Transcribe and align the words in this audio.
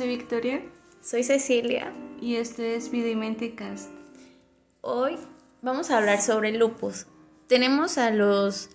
Soy 0.00 0.08
Victoria. 0.08 0.62
Soy 1.02 1.22
Cecilia. 1.24 1.92
Y 2.22 2.36
este 2.36 2.74
es 2.74 2.90
Vida 2.90 3.08
y 3.08 3.16
Mente 3.16 3.54
Cast. 3.54 3.90
Hoy 4.80 5.18
vamos 5.60 5.90
a 5.90 5.98
hablar 5.98 6.22
sobre 6.22 6.52
lupus. 6.52 7.06
Tenemos 7.48 7.98
a 7.98 8.10
los 8.10 8.70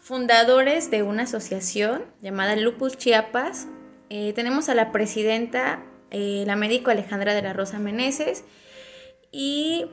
fundadores 0.00 0.90
de 0.90 1.02
una 1.02 1.24
asociación 1.24 2.06
llamada 2.22 2.56
Lupus 2.56 2.96
Chiapas. 2.96 3.68
Eh, 4.08 4.32
tenemos 4.32 4.70
a 4.70 4.74
la 4.74 4.92
presidenta, 4.92 5.84
eh, 6.10 6.44
la 6.46 6.56
médico 6.56 6.90
Alejandra 6.90 7.34
de 7.34 7.42
la 7.42 7.52
Rosa 7.52 7.78
Meneses, 7.78 8.42
y 9.30 9.84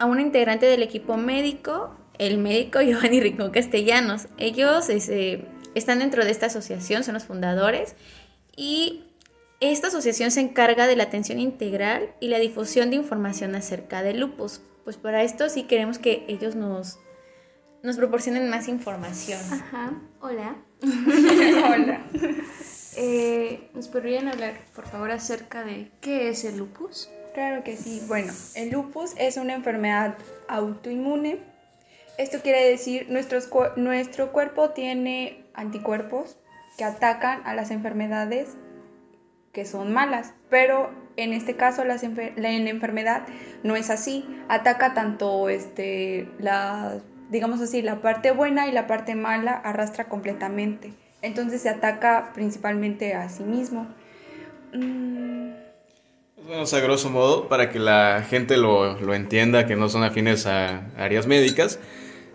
a 0.00 0.06
una 0.06 0.22
integrante 0.22 0.66
del 0.66 0.82
equipo 0.82 1.16
médico, 1.16 1.96
el 2.18 2.38
médico 2.38 2.80
Giovanni 2.82 3.20
Rincón 3.20 3.52
Castellanos. 3.52 4.26
Ellos 4.38 4.88
este, 4.88 5.46
están 5.76 6.00
dentro 6.00 6.24
de 6.24 6.32
esta 6.32 6.46
asociación, 6.46 7.04
son 7.04 7.14
los 7.14 7.26
fundadores, 7.26 7.94
y 8.56 9.04
esta 9.72 9.88
asociación 9.88 10.30
se 10.30 10.40
encarga 10.40 10.86
de 10.86 10.96
la 10.96 11.04
atención 11.04 11.38
integral 11.38 12.14
y 12.20 12.28
la 12.28 12.38
difusión 12.38 12.90
de 12.90 12.96
información 12.96 13.54
acerca 13.54 14.02
del 14.02 14.20
lupus. 14.20 14.60
Pues 14.84 14.96
para 14.96 15.22
esto 15.22 15.48
sí 15.48 15.64
queremos 15.64 15.98
que 15.98 16.24
ellos 16.28 16.54
nos, 16.54 16.98
nos 17.82 17.96
proporcionen 17.96 18.50
más 18.50 18.68
información. 18.68 19.40
Ajá, 19.50 19.92
hola. 20.20 20.56
hola. 20.82 22.00
Eh, 22.96 23.70
¿Nos 23.74 23.88
podrían 23.88 24.28
hablar, 24.28 24.54
por 24.72 24.86
favor, 24.86 25.10
acerca 25.10 25.64
de 25.64 25.90
qué 26.00 26.28
es 26.28 26.44
el 26.44 26.58
lupus? 26.58 27.08
Claro 27.34 27.64
que 27.64 27.76
sí. 27.76 28.00
Bueno, 28.06 28.32
el 28.54 28.70
lupus 28.70 29.14
es 29.18 29.36
una 29.36 29.54
enfermedad 29.54 30.16
autoinmune. 30.46 31.40
Esto 32.18 32.38
quiere 32.40 32.68
decir 32.68 33.10
nuestros, 33.10 33.50
nuestro 33.74 34.30
cuerpo 34.30 34.70
tiene 34.70 35.44
anticuerpos 35.54 36.36
que 36.78 36.84
atacan 36.84 37.42
a 37.44 37.54
las 37.54 37.72
enfermedades 37.72 38.56
que 39.54 39.64
son 39.64 39.94
malas, 39.94 40.34
pero 40.50 40.90
en 41.16 41.32
este 41.32 41.56
caso 41.56 41.84
la, 41.84 41.96
la, 42.36 42.50
enfermedad 42.50 43.22
no 43.62 43.76
es 43.76 43.88
así, 43.88 44.26
ataca 44.48 44.92
tanto 44.92 45.48
este, 45.48 46.28
la, 46.38 46.98
digamos 47.30 47.60
así, 47.60 47.80
la 47.80 48.02
parte 48.02 48.32
buena 48.32 48.66
y 48.66 48.72
la 48.72 48.86
parte 48.86 49.14
mala 49.14 49.52
arrastra 49.52 50.06
completamente, 50.06 50.92
entonces 51.22 51.62
se 51.62 51.70
ataca 51.70 52.32
principalmente 52.34 53.14
a 53.14 53.28
sí 53.30 53.44
mismo. 53.44 53.86
Mm. 54.74 55.34
Bueno, 56.46 56.64
a 56.70 56.80
grosso 56.80 57.08
modo, 57.08 57.48
para 57.48 57.70
que 57.70 57.78
la 57.78 58.22
gente 58.28 58.58
lo, 58.58 59.00
lo 59.00 59.14
entienda, 59.14 59.66
que 59.66 59.76
no 59.76 59.88
son 59.88 60.02
afines 60.02 60.46
a 60.46 60.82
áreas 60.98 61.26
médicas, 61.26 61.78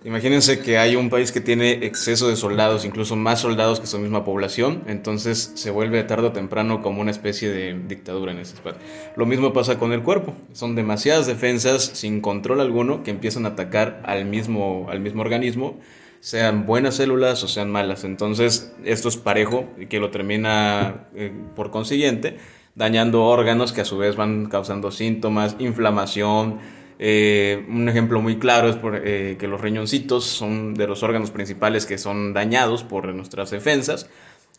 Imagínense 0.05 0.59
que 0.59 0.77
hay 0.77 0.95
un 0.95 1.09
país 1.09 1.33
que 1.33 1.41
tiene 1.41 1.85
exceso 1.85 2.29
de 2.29 2.37
soldados, 2.37 2.85
incluso 2.85 3.17
más 3.17 3.41
soldados 3.41 3.81
que 3.81 3.87
su 3.87 3.99
misma 3.99 4.23
población, 4.23 4.83
entonces 4.87 5.51
se 5.55 5.71
vuelve 5.71 6.01
tarde 6.03 6.27
o 6.27 6.31
temprano 6.31 6.81
como 6.81 7.01
una 7.01 7.11
especie 7.11 7.49
de 7.49 7.77
dictadura 7.85 8.31
en 8.31 8.39
ese 8.39 8.55
espacio. 8.55 8.79
Lo 9.17 9.25
mismo 9.25 9.51
pasa 9.51 9.77
con 9.77 9.91
el 9.91 10.01
cuerpo, 10.01 10.35
son 10.53 10.75
demasiadas 10.75 11.27
defensas 11.27 11.83
sin 11.83 12.21
control 12.21 12.61
alguno 12.61 13.03
que 13.03 13.11
empiezan 13.11 13.45
a 13.45 13.49
atacar 13.49 14.01
al 14.05 14.23
mismo, 14.23 14.87
al 14.89 15.01
mismo 15.01 15.21
organismo, 15.21 15.77
sean 16.21 16.65
buenas 16.65 16.95
células 16.95 17.43
o 17.43 17.49
sean 17.49 17.69
malas. 17.69 18.05
Entonces 18.05 18.73
esto 18.85 19.09
es 19.09 19.17
parejo 19.17 19.65
y 19.77 19.87
que 19.87 19.99
lo 19.99 20.11
termina 20.11 21.07
eh, 21.13 21.31
por 21.55 21.71
consiguiente 21.71 22.37
dañando 22.75 23.25
órganos 23.25 23.73
que 23.73 23.81
a 23.81 23.85
su 23.85 23.97
vez 23.97 24.15
van 24.15 24.45
causando 24.45 24.91
síntomas, 24.91 25.57
inflamación, 25.59 26.59
eh, 27.01 27.65
un 27.69 27.87
ejemplo 27.87 28.21
muy 28.21 28.37
claro 28.39 28.69
es 28.69 28.77
eh, 29.05 29.37
que 29.39 29.47
los 29.47 29.61
riñoncitos 29.61 30.25
son 30.25 30.73
de 30.73 30.85
los 30.85 31.01
órganos 31.01 31.31
principales 31.31 31.85
que 31.85 31.97
son 31.97 32.33
dañados 32.33 32.83
por 32.83 33.07
nuestras 33.13 33.51
defensas. 33.51 34.09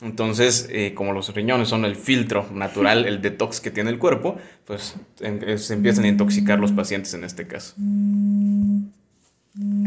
Entonces, 0.00 0.66
eh, 0.70 0.94
como 0.94 1.12
los 1.12 1.34
riñones 1.34 1.68
son 1.68 1.84
el 1.84 1.94
filtro 1.94 2.46
natural, 2.54 3.04
el 3.04 3.20
detox 3.20 3.60
que 3.60 3.70
tiene 3.70 3.90
el 3.90 3.98
cuerpo, 3.98 4.38
pues 4.64 4.96
se 5.16 5.74
empiezan 5.74 6.04
a 6.04 6.08
intoxicar 6.08 6.58
los 6.58 6.72
pacientes 6.72 7.12
en 7.12 7.24
este 7.24 7.46
caso. 7.46 7.74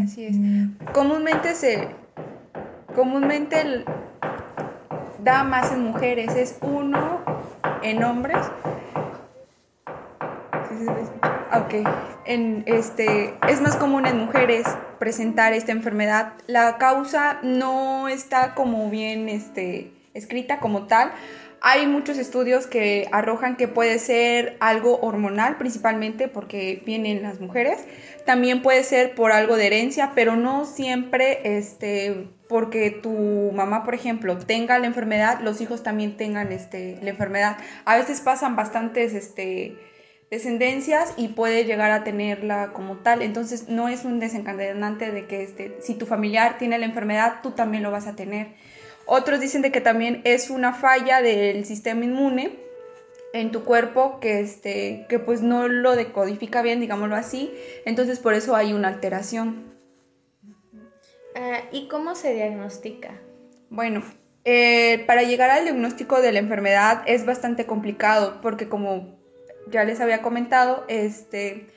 Así 0.03 0.25
es. 0.25 0.36
Comúnmente 0.94 1.56
se 1.56 1.88
comúnmente 2.94 3.84
da 5.24 5.44
más 5.44 5.72
en 5.72 5.84
mujeres, 5.84 6.36
es 6.36 6.59
uno 6.62 7.22
en 7.81 8.03
hombres. 8.03 8.38
Ok, 11.56 11.75
en 12.25 12.64
este, 12.66 13.36
es 13.47 13.62
más 13.62 13.75
común 13.75 14.08
en 14.08 14.18
mujeres 14.18 14.66
presentar 14.97 15.53
esta 15.53 15.72
enfermedad. 15.72 16.34
La 16.47 16.80
causa 16.80 17.40
no 17.44 18.08
está 18.08 18.56
como 18.56 18.90
bien 18.90 19.30
este, 19.30 19.94
escrita 20.16 20.59
como 20.59 20.88
tal. 20.88 21.12
Hay 21.62 21.86
muchos 21.86 22.18
estudios 22.18 22.66
que 22.66 23.08
arrojan 23.12 23.56
que 23.56 23.68
puede 23.68 24.00
ser 24.00 24.58
algo 24.62 25.00
hormonal, 25.02 25.58
principalmente 25.58 26.28
porque 26.28 26.81
vienen 26.88 27.22
las 27.22 27.40
mujeres. 27.40 27.86
También 28.25 28.63
puede 28.63 28.84
ser 28.84 29.13
por 29.13 29.31
algo 29.31 29.56
de 29.56 29.68
herencia, 29.68 30.13
pero 30.16 30.36
no 30.36 30.66
siempre 30.66 31.58
este, 31.58 32.30
porque 32.50 32.90
tu 32.90 33.52
mamá, 33.53 33.84
por 33.84 33.94
ejemplo, 33.94 34.40
tenga 34.40 34.80
la 34.80 34.88
enfermedad, 34.88 35.40
los 35.42 35.62
hijos 35.62 35.84
también 35.84 36.18
tengan 36.18 36.52
este, 36.52 36.97
la 37.03 37.12
enfermedad. 37.12 37.58
A 37.86 37.96
veces 37.96 38.22
pasan 38.22 38.56
bastantes 38.56 39.13
este, 39.13 39.78
descendencias 40.33 41.13
y 41.16 41.29
puede 41.29 41.63
llegar 41.63 41.91
a 41.91 42.03
tenerla 42.03 42.73
como 42.73 42.97
tal. 42.97 43.21
Entonces 43.21 43.69
no 43.69 43.88
es 43.88 44.03
un 44.03 44.19
desencadenante 44.19 45.11
de 45.11 45.27
que 45.27 45.44
este, 45.44 45.77
si 45.79 45.94
tu 45.94 46.07
familiar 46.07 46.57
tiene 46.57 46.79
la 46.79 46.85
enfermedad, 46.85 47.41
tú 47.44 47.51
también 47.51 47.83
lo 47.83 47.91
vas 47.91 48.07
a 48.07 48.16
tener. 48.16 48.55
Otros 49.05 49.39
dicen 49.39 49.61
de 49.61 49.71
que 49.71 49.79
también 49.79 50.21
es 50.23 50.49
una 50.49 50.73
falla 50.73 51.21
del 51.21 51.66
sistema 51.66 52.03
inmune 52.05 52.57
en 53.33 53.51
tu 53.51 53.63
cuerpo 53.63 54.19
que, 54.19 54.39
este, 54.39 55.05
que 55.07 55.19
pues 55.19 55.41
no 55.41 55.67
lo 55.67 55.95
decodifica 55.95 56.63
bien, 56.63 56.79
digámoslo 56.79 57.15
así. 57.15 57.53
Entonces 57.85 58.17
por 58.17 58.33
eso 58.33 58.55
hay 58.55 58.73
una 58.73 58.88
alteración. 58.88 59.71
Ah, 61.35 61.59
¿Y 61.71 61.88
cómo 61.88 62.15
se 62.15 62.33
diagnostica? 62.33 63.19
Bueno, 63.69 64.03
eh, 64.45 65.03
para 65.05 65.21
llegar 65.21 65.51
al 65.51 65.65
diagnóstico 65.65 66.21
de 66.21 66.31
la 66.31 66.39
enfermedad 66.39 67.03
es 67.05 67.23
bastante 67.23 67.67
complicado 67.67 68.39
porque 68.41 68.67
como 68.67 69.22
ya 69.69 69.84
les 69.84 70.00
había 70.01 70.22
comentado, 70.22 70.85
este, 70.88 71.68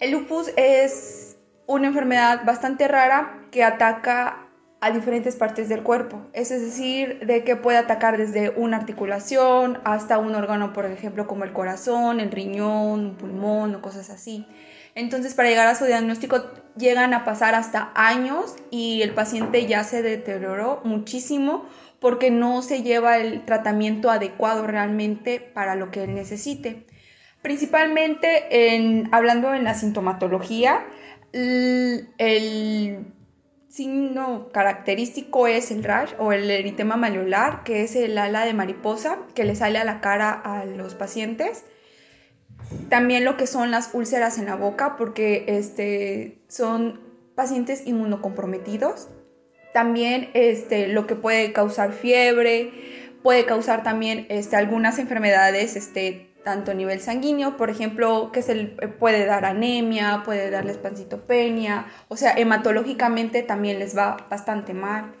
el 0.00 0.12
lupus 0.12 0.50
es 0.56 1.38
una 1.66 1.88
enfermedad 1.88 2.44
bastante 2.44 2.88
rara 2.88 3.46
que 3.50 3.64
ataca 3.64 4.46
a 4.80 4.90
diferentes 4.90 5.36
partes 5.36 5.68
del 5.68 5.82
cuerpo. 5.82 6.22
Es 6.32 6.48
decir, 6.48 7.20
de 7.26 7.44
que 7.44 7.56
puede 7.56 7.78
atacar 7.78 8.16
desde 8.16 8.50
una 8.50 8.78
articulación 8.78 9.78
hasta 9.84 10.18
un 10.18 10.34
órgano, 10.34 10.72
por 10.72 10.86
ejemplo, 10.86 11.26
como 11.26 11.44
el 11.44 11.52
corazón, 11.52 12.18
el 12.18 12.30
riñón, 12.30 13.00
un 13.00 13.14
pulmón 13.16 13.74
o 13.74 13.82
cosas 13.82 14.10
así. 14.10 14.46
Entonces, 14.94 15.34
para 15.34 15.48
llegar 15.48 15.68
a 15.68 15.74
su 15.74 15.84
diagnóstico 15.84 16.50
llegan 16.76 17.14
a 17.14 17.24
pasar 17.24 17.54
hasta 17.54 17.92
años 17.94 18.56
y 18.70 19.02
el 19.02 19.12
paciente 19.12 19.66
ya 19.66 19.84
se 19.84 20.02
deterioró 20.02 20.80
muchísimo 20.84 21.66
porque 22.00 22.30
no 22.30 22.62
se 22.62 22.82
lleva 22.82 23.18
el 23.18 23.44
tratamiento 23.44 24.10
adecuado 24.10 24.66
realmente 24.66 25.38
para 25.40 25.74
lo 25.74 25.90
que 25.90 26.04
él 26.04 26.14
necesite. 26.14 26.86
Principalmente 27.42 28.74
en, 28.74 29.08
hablando 29.12 29.54
en 29.54 29.64
la 29.64 29.74
sintomatología, 29.74 30.86
el, 31.32 33.06
signo 33.68 34.48
característico 34.52 35.46
es 35.46 35.70
el 35.70 35.84
rash 35.84 36.12
o 36.18 36.32
el 36.32 36.50
eritema 36.50 36.96
maleolar, 36.96 37.62
que 37.62 37.84
es 37.84 37.94
el 37.94 38.18
ala 38.18 38.44
de 38.44 38.52
mariposa 38.52 39.18
que 39.34 39.44
le 39.44 39.54
sale 39.54 39.78
a 39.78 39.84
la 39.84 40.00
cara 40.00 40.32
a 40.32 40.64
los 40.64 40.96
pacientes. 40.96 41.64
También 42.88 43.24
lo 43.24 43.36
que 43.36 43.46
son 43.46 43.70
las 43.70 43.94
úlceras 43.94 44.38
en 44.38 44.46
la 44.46 44.56
boca, 44.56 44.96
porque 44.96 45.44
este, 45.46 46.42
son 46.48 47.00
pacientes 47.36 47.86
inmunocomprometidos 47.86 49.08
también 49.72 50.30
este, 50.34 50.88
lo 50.88 51.06
que 51.06 51.14
puede 51.14 51.52
causar 51.52 51.92
fiebre, 51.92 52.72
puede 53.22 53.44
causar 53.44 53.82
también 53.82 54.26
este, 54.28 54.56
algunas 54.56 54.98
enfermedades 54.98 55.76
este, 55.76 56.30
tanto 56.44 56.70
a 56.70 56.74
nivel 56.74 57.00
sanguíneo, 57.00 57.56
por 57.56 57.70
ejemplo, 57.70 58.30
que 58.32 58.42
se 58.42 58.54
puede 58.98 59.26
dar 59.26 59.44
anemia, 59.44 60.22
puede 60.24 60.50
darles 60.50 60.78
pancitopenia, 60.78 61.86
o 62.08 62.16
sea, 62.16 62.32
hematológicamente 62.32 63.42
también 63.42 63.78
les 63.78 63.96
va 63.96 64.26
bastante 64.30 64.74
mal. 64.74 65.14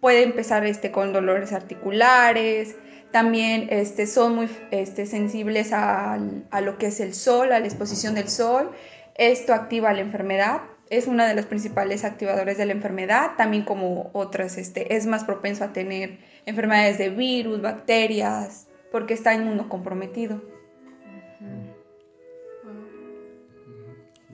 Puede 0.00 0.22
empezar 0.24 0.66
este, 0.66 0.90
con 0.90 1.12
dolores 1.12 1.52
articulares, 1.52 2.76
también 3.12 3.68
este, 3.70 4.06
son 4.06 4.34
muy 4.34 4.48
este, 4.70 5.06
sensibles 5.06 5.72
a, 5.72 6.18
a 6.50 6.60
lo 6.60 6.78
que 6.78 6.86
es 6.86 6.98
el 6.98 7.14
sol, 7.14 7.52
a 7.52 7.60
la 7.60 7.66
exposición 7.66 8.14
del 8.14 8.28
sol. 8.28 8.72
Esto 9.14 9.52
activa 9.52 9.92
la 9.92 10.00
enfermedad 10.00 10.62
es 10.92 11.06
una 11.06 11.26
de 11.26 11.34
los 11.34 11.46
principales 11.46 12.04
activadores 12.04 12.58
de 12.58 12.66
la 12.66 12.72
enfermedad, 12.72 13.30
también 13.38 13.64
como 13.64 14.10
otras, 14.12 14.58
este, 14.58 14.94
es 14.94 15.06
más 15.06 15.24
propenso 15.24 15.64
a 15.64 15.72
tener 15.72 16.18
enfermedades 16.44 16.98
de 16.98 17.08
virus, 17.08 17.62
bacterias, 17.62 18.68
porque 18.90 19.14
está 19.14 19.34
inmunocomprometido. 19.34 20.42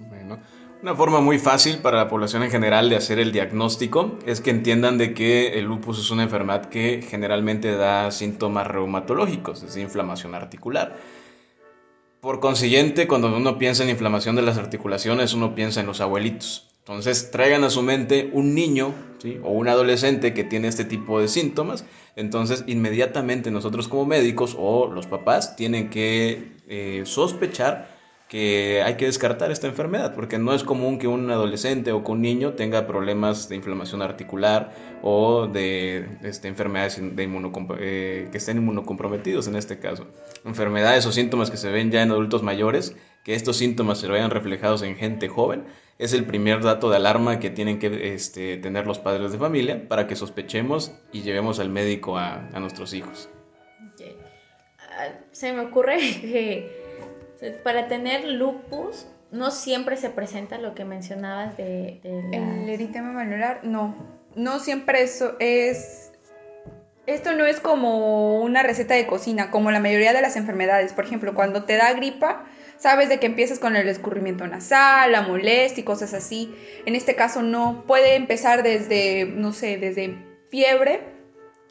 Bueno, 0.08 0.40
Una 0.82 0.96
forma 0.96 1.20
muy 1.20 1.38
fácil 1.38 1.78
para 1.78 1.96
la 1.96 2.08
población 2.08 2.42
en 2.42 2.50
general 2.50 2.90
de 2.90 2.96
hacer 2.96 3.20
el 3.20 3.30
diagnóstico 3.30 4.18
es 4.26 4.40
que 4.40 4.50
entiendan 4.50 4.98
de 4.98 5.14
que 5.14 5.60
el 5.60 5.66
lupus 5.66 6.00
es 6.00 6.10
una 6.10 6.24
enfermedad 6.24 6.66
que 6.66 7.02
generalmente 7.08 7.76
da 7.76 8.10
síntomas 8.10 8.66
reumatológicos, 8.66 9.62
es 9.62 9.76
inflamación 9.76 10.34
articular. 10.34 10.96
Por 12.20 12.40
consiguiente, 12.40 13.06
cuando 13.06 13.34
uno 13.34 13.58
piensa 13.58 13.84
en 13.84 13.90
inflamación 13.90 14.34
de 14.34 14.42
las 14.42 14.58
articulaciones, 14.58 15.34
uno 15.34 15.54
piensa 15.54 15.80
en 15.80 15.86
los 15.86 16.00
abuelitos. 16.00 16.68
Entonces, 16.80 17.30
traigan 17.30 17.62
a 17.62 17.70
su 17.70 17.82
mente 17.82 18.30
un 18.32 18.54
niño 18.54 18.92
o 19.44 19.52
un 19.52 19.68
adolescente 19.68 20.34
que 20.34 20.42
tiene 20.42 20.66
este 20.66 20.84
tipo 20.84 21.20
de 21.20 21.28
síntomas. 21.28 21.84
Entonces, 22.16 22.64
inmediatamente 22.66 23.52
nosotros 23.52 23.86
como 23.86 24.04
médicos 24.04 24.56
o 24.58 24.90
los 24.90 25.06
papás 25.06 25.54
tienen 25.54 25.90
que 25.90 26.56
eh, 26.66 27.02
sospechar 27.04 27.97
que 28.28 28.82
hay 28.84 28.96
que 28.96 29.06
descartar 29.06 29.50
esta 29.50 29.66
enfermedad, 29.66 30.14
porque 30.14 30.38
no 30.38 30.52
es 30.52 30.62
común 30.62 30.98
que 30.98 31.08
un 31.08 31.30
adolescente 31.30 31.92
o 31.92 32.04
que 32.04 32.12
un 32.12 32.20
niño 32.20 32.52
tenga 32.52 32.86
problemas 32.86 33.48
de 33.48 33.56
inflamación 33.56 34.02
articular 34.02 34.74
o 35.02 35.46
de 35.46 36.06
este, 36.22 36.48
enfermedades 36.48 37.00
de 37.00 37.52
eh, 37.80 38.28
que 38.30 38.38
estén 38.38 38.58
inmunocomprometidos 38.58 39.48
en 39.48 39.56
este 39.56 39.78
caso. 39.78 40.06
Enfermedades 40.44 41.06
o 41.06 41.12
síntomas 41.12 41.50
que 41.50 41.56
se 41.56 41.72
ven 41.72 41.90
ya 41.90 42.02
en 42.02 42.10
adultos 42.10 42.42
mayores, 42.42 42.94
que 43.24 43.34
estos 43.34 43.56
síntomas 43.56 43.98
se 43.98 44.08
vean 44.08 44.30
reflejados 44.30 44.82
en 44.82 44.96
gente 44.96 45.28
joven, 45.28 45.64
es 45.98 46.12
el 46.12 46.24
primer 46.24 46.62
dato 46.62 46.90
de 46.90 46.96
alarma 46.96 47.40
que 47.40 47.48
tienen 47.48 47.78
que 47.78 48.14
este, 48.14 48.58
tener 48.58 48.86
los 48.86 48.98
padres 48.98 49.32
de 49.32 49.38
familia 49.38 49.88
para 49.88 50.06
que 50.06 50.16
sospechemos 50.16 50.92
y 51.12 51.22
llevemos 51.22 51.58
al 51.60 51.70
médico 51.70 52.18
a, 52.18 52.50
nuestros 52.60 52.92
hijos. 52.92 53.30
Ah, 54.78 55.08
se 55.32 55.52
me 55.52 55.60
ocurre 55.60 55.98
que 56.20 56.77
para 57.62 57.88
tener 57.88 58.24
lupus, 58.24 59.06
no 59.30 59.50
siempre 59.50 59.96
se 59.96 60.10
presenta 60.10 60.58
lo 60.58 60.74
que 60.74 60.84
mencionabas 60.84 61.56
de... 61.56 62.00
El 62.02 62.68
eritema 62.68 63.12
manular, 63.12 63.60
no. 63.62 63.94
No 64.34 64.58
siempre 64.58 65.02
eso 65.02 65.36
es... 65.38 66.12
Esto 67.06 67.32
no 67.32 67.46
es 67.46 67.58
como 67.60 68.40
una 68.42 68.62
receta 68.62 68.94
de 68.94 69.06
cocina, 69.06 69.50
como 69.50 69.70
la 69.70 69.80
mayoría 69.80 70.12
de 70.12 70.20
las 70.20 70.36
enfermedades. 70.36 70.92
Por 70.92 71.06
ejemplo, 71.06 71.34
cuando 71.34 71.64
te 71.64 71.76
da 71.76 71.94
gripa, 71.94 72.44
sabes 72.76 73.08
de 73.08 73.18
que 73.18 73.26
empiezas 73.26 73.58
con 73.58 73.76
el 73.76 73.88
escurrimiento 73.88 74.46
nasal, 74.46 75.12
la 75.12 75.22
molestia 75.22 75.80
y 75.80 75.84
cosas 75.84 76.12
así. 76.12 76.54
En 76.84 76.94
este 76.94 77.14
caso 77.14 77.40
no. 77.40 77.84
Puede 77.86 78.14
empezar 78.14 78.62
desde, 78.62 79.24
no 79.24 79.54
sé, 79.54 79.78
desde 79.78 80.18
fiebre 80.50 81.17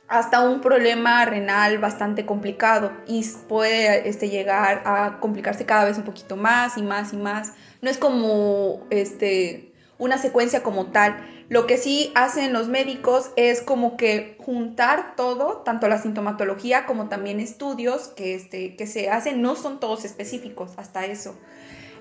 hasta 0.08 0.42
un 0.42 0.62
problema 0.62 1.26
renal 1.26 1.80
bastante 1.80 2.26
complicado 2.26 2.92
y 3.08 3.26
puede 3.50 4.08
este, 4.08 4.30
llegar 4.30 4.84
a 4.86 5.20
complicarse 5.20 5.66
cada 5.66 5.86
vez 5.86 5.98
un 5.98 6.04
poquito 6.04 6.38
más 6.38 6.78
y 6.78 6.82
más 6.82 7.14
y 7.14 7.18
más. 7.18 7.54
No 7.82 7.90
es 7.90 7.98
como 7.98 8.88
este, 8.90 9.74
una 9.98 10.18
secuencia 10.18 10.64
como 10.64 10.88
tal. 10.92 11.18
Lo 11.50 11.68
que 11.68 11.78
sí 11.78 12.12
hacen 12.16 12.54
los 12.54 12.70
médicos 12.70 13.32
es 13.36 13.62
como 13.62 13.98
que 13.98 14.38
juntar 14.40 15.16
todo, 15.16 15.58
tanto 15.64 15.88
la 15.90 16.02
sintomatología 16.02 16.86
como 16.86 17.10
también 17.10 17.40
estudios 17.42 18.08
que, 18.10 18.34
este, 18.34 18.76
que 18.76 18.88
se 18.88 19.10
hacen, 19.10 19.42
no 19.42 19.56
son 19.56 19.80
todos 19.80 20.06
específicos 20.06 20.74
hasta 20.78 21.06
eso, 21.06 21.38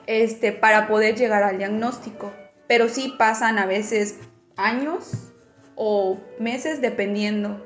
este, 0.06 0.52
para 0.52 0.86
poder 0.86 1.16
llegar 1.16 1.42
al 1.42 1.58
diagnóstico. 1.58 2.32
Pero 2.68 2.88
sí 2.88 3.14
pasan 3.18 3.58
a 3.58 3.66
veces 3.66 4.18
años 4.56 5.32
o 5.74 6.18
meses 6.38 6.80
dependiendo 6.80 7.64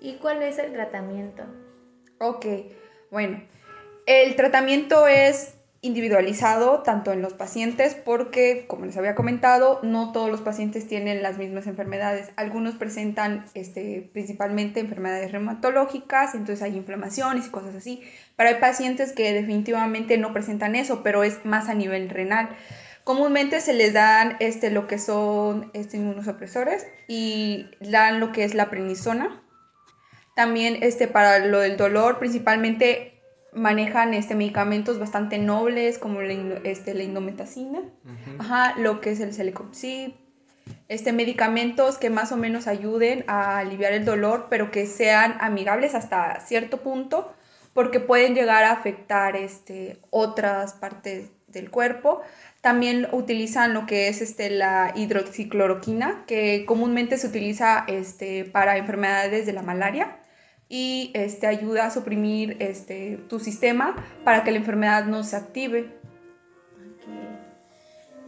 ¿Y 0.00 0.14
cuál 0.16 0.42
es 0.42 0.58
el 0.58 0.72
tratamiento? 0.72 1.44
Ok, 2.18 2.46
bueno, 3.10 3.42
el 4.06 4.34
tratamiento 4.36 5.06
es 5.06 5.54
individualizado 5.84 6.82
tanto 6.82 7.10
en 7.12 7.22
los 7.22 7.34
pacientes 7.34 7.96
porque, 7.96 8.66
como 8.68 8.86
les 8.86 8.96
había 8.96 9.16
comentado, 9.16 9.80
no 9.82 10.12
todos 10.12 10.30
los 10.30 10.40
pacientes 10.40 10.86
tienen 10.86 11.24
las 11.24 11.38
mismas 11.38 11.66
enfermedades. 11.66 12.30
Algunos 12.36 12.76
presentan 12.76 13.46
este, 13.54 14.08
principalmente 14.12 14.78
enfermedades 14.78 15.32
reumatológicas, 15.32 16.36
entonces 16.36 16.62
hay 16.62 16.76
inflamaciones 16.76 17.48
y 17.48 17.50
cosas 17.50 17.74
así. 17.74 18.00
Pero 18.36 18.50
hay 18.50 18.56
pacientes 18.60 19.12
que 19.12 19.32
definitivamente 19.32 20.18
no 20.18 20.32
presentan 20.32 20.76
eso, 20.76 21.02
pero 21.02 21.24
es 21.24 21.44
más 21.44 21.68
a 21.68 21.74
nivel 21.74 22.08
renal. 22.08 22.50
Comúnmente 23.04 23.60
se 23.60 23.72
les 23.72 23.92
dan 23.92 24.36
este, 24.38 24.70
lo 24.70 24.86
que 24.86 24.98
son 24.98 25.70
este, 25.74 25.96
inmunosupresores 25.96 26.86
y 27.08 27.66
dan 27.80 28.20
lo 28.20 28.32
que 28.32 28.44
es 28.44 28.54
la 28.54 28.70
prednisona, 28.70 29.42
también 30.36 30.78
este, 30.82 31.08
para 31.08 31.40
lo 31.40 31.60
del 31.60 31.76
dolor, 31.76 32.18
principalmente 32.18 33.20
manejan 33.52 34.14
este, 34.14 34.34
medicamentos 34.34 34.98
bastante 34.98 35.38
nobles 35.38 35.98
como 35.98 36.22
la, 36.22 36.32
este, 36.64 36.94
la 36.94 37.02
indometacina, 37.02 37.80
Ajá, 38.38 38.74
lo 38.78 39.00
que 39.00 39.10
es 39.10 39.20
el 39.20 39.34
celecoxib, 39.34 40.14
este, 40.88 41.12
medicamentos 41.12 41.98
que 41.98 42.08
más 42.08 42.32
o 42.32 42.36
menos 42.36 42.66
ayuden 42.66 43.24
a 43.26 43.58
aliviar 43.58 43.92
el 43.92 44.04
dolor, 44.04 44.46
pero 44.48 44.70
que 44.70 44.86
sean 44.86 45.36
amigables 45.40 45.94
hasta 45.94 46.40
cierto 46.40 46.78
punto, 46.78 47.32
porque 47.74 48.00
pueden 48.00 48.34
llegar 48.34 48.64
a 48.64 48.72
afectar 48.72 49.36
este, 49.36 49.98
otras 50.10 50.74
partes 50.74 51.30
del 51.48 51.70
cuerpo. 51.70 52.20
También 52.62 53.08
utilizan 53.10 53.74
lo 53.74 53.86
que 53.86 54.06
es 54.06 54.22
este, 54.22 54.48
la 54.48 54.92
hidroxicloroquina, 54.94 56.22
que 56.28 56.64
comúnmente 56.64 57.18
se 57.18 57.26
utiliza 57.26 57.84
este, 57.88 58.44
para 58.44 58.76
enfermedades 58.76 59.46
de 59.46 59.52
la 59.52 59.62
malaria 59.62 60.18
y 60.68 61.10
este, 61.14 61.48
ayuda 61.48 61.86
a 61.86 61.90
suprimir 61.90 62.56
este, 62.60 63.16
tu 63.28 63.40
sistema 63.40 63.96
para 64.22 64.44
que 64.44 64.52
la 64.52 64.58
enfermedad 64.58 65.06
no 65.06 65.24
se 65.24 65.34
active. 65.34 65.90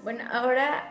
Bueno, 0.03 0.25
ahora, 0.33 0.83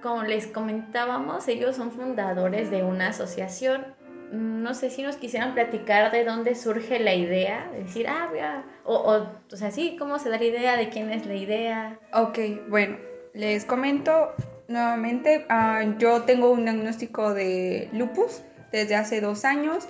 como 0.00 0.22
les 0.22 0.46
comentábamos, 0.46 1.48
ellos 1.48 1.74
son 1.74 1.90
fundadores 1.90 2.70
de 2.70 2.84
una 2.84 3.08
asociación. 3.08 3.95
No 4.32 4.74
sé 4.74 4.90
si 4.90 5.02
nos 5.02 5.16
quisieran 5.16 5.54
platicar 5.54 6.10
de 6.12 6.24
dónde 6.24 6.54
surge 6.54 6.98
la 6.98 7.14
idea, 7.14 7.68
de 7.72 7.84
decir, 7.84 8.06
ah, 8.08 8.64
o, 8.84 8.94
o, 8.94 9.28
o 9.52 9.56
sea, 9.56 9.70
sí, 9.70 9.96
cómo 9.98 10.18
se 10.18 10.28
da 10.28 10.38
la 10.38 10.44
idea, 10.44 10.76
de 10.76 10.88
quién 10.88 11.10
es 11.10 11.26
la 11.26 11.34
idea. 11.34 11.98
Ok, 12.12 12.38
bueno, 12.68 12.96
les 13.34 13.64
comento 13.64 14.34
nuevamente, 14.68 15.46
ah, 15.48 15.82
yo 15.98 16.22
tengo 16.22 16.50
un 16.50 16.64
diagnóstico 16.64 17.34
de 17.34 17.88
lupus 17.92 18.42
desde 18.72 18.96
hace 18.96 19.20
dos 19.20 19.44
años 19.44 19.88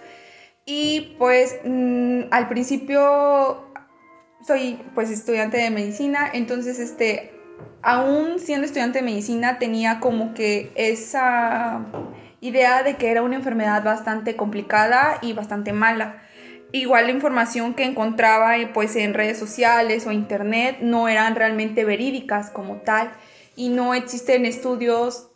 y 0.65 1.15
pues 1.19 1.59
mm, 1.65 2.23
al 2.31 2.49
principio 2.49 3.65
soy 4.47 4.79
pues 4.95 5.11
estudiante 5.11 5.57
de 5.57 5.71
medicina, 5.71 6.29
entonces 6.33 6.79
este, 6.79 7.33
aún 7.83 8.39
siendo 8.39 8.67
estudiante 8.67 8.99
de 8.99 9.05
medicina 9.05 9.59
tenía 9.59 10.01
como 10.01 10.35
que 10.35 10.71
esa 10.75 11.87
idea 12.41 12.83
de 12.83 12.97
que 12.97 13.11
era 13.11 13.23
una 13.23 13.37
enfermedad 13.37 13.83
bastante 13.83 14.37
complicada 14.37 15.19
y 15.23 15.33
bastante 15.33 15.73
mala. 15.73 16.23
Igual 16.73 17.07
la 17.07 17.13
información 17.13 17.75
que 17.75 17.85
encontraba 17.85 18.59
eh, 18.59 18.67
pues 18.67 18.97
en 18.97 19.15
redes 19.15 19.39
sociales 19.39 20.07
o 20.07 20.13
internet 20.13 20.79
no 20.81 21.09
eran 21.09 21.37
realmente 21.37 21.85
verídicas 21.85 22.51
como 22.51 22.77
tal 22.77 23.11
y 23.55 23.69
no 23.69 23.95
existen 23.95 24.45
estudios 24.45 25.31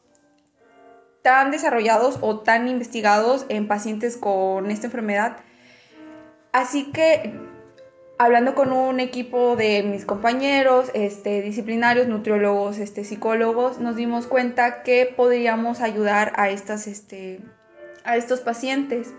tan 1.23 1.51
desarrollados 1.51 2.19
o 2.21 2.41
tan 2.41 2.69
investigados 2.69 3.47
en 3.49 3.69
pacientes 3.69 4.17
con 4.17 4.71
esta 4.71 4.87
enfermedad. 4.87 5.37
Así 6.53 6.91
que 6.93 7.50
hablando 8.21 8.55
con 8.55 8.71
un 8.71 9.01
equipo 9.01 9.57
de 9.57 9.83
mis 9.83 10.05
compañeros, 10.05 10.91
este, 10.93 11.41
disciplinarios, 11.41 12.07
nutriólogos, 12.07 12.77
este, 12.77 13.03
psicólogos, 13.03 13.79
nos 13.79 13.97
dimos 13.97 14.27
cuenta 14.27 14.83
que 14.83 15.07
podríamos 15.17 15.81
ayudar 15.81 16.35
a, 16.37 16.51
estas, 16.51 16.87
este, 16.87 17.41
a 18.05 18.19
estos 18.19 18.41
pacientes, 18.41 19.15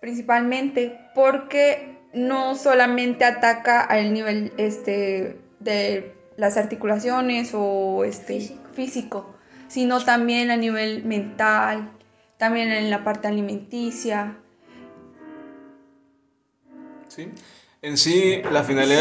principalmente 0.00 0.96
porque 1.12 1.98
no 2.12 2.54
solamente 2.54 3.24
ataca 3.24 3.80
al 3.80 4.14
nivel 4.14 4.52
este, 4.58 5.40
de 5.58 6.14
las 6.36 6.56
articulaciones 6.56 7.50
o 7.52 8.04
este, 8.04 8.56
físico 8.74 9.34
sino 9.66 10.04
también 10.04 10.50
a 10.50 10.56
nivel 10.58 11.02
mental, 11.02 11.90
también 12.36 12.70
en 12.70 12.90
la 12.90 13.02
parte 13.04 13.26
alimenticia. 13.26 14.36
Sí. 17.08 17.32
En 17.84 17.96
sí, 17.96 18.40
la 18.52 18.62
finalidad 18.62 19.00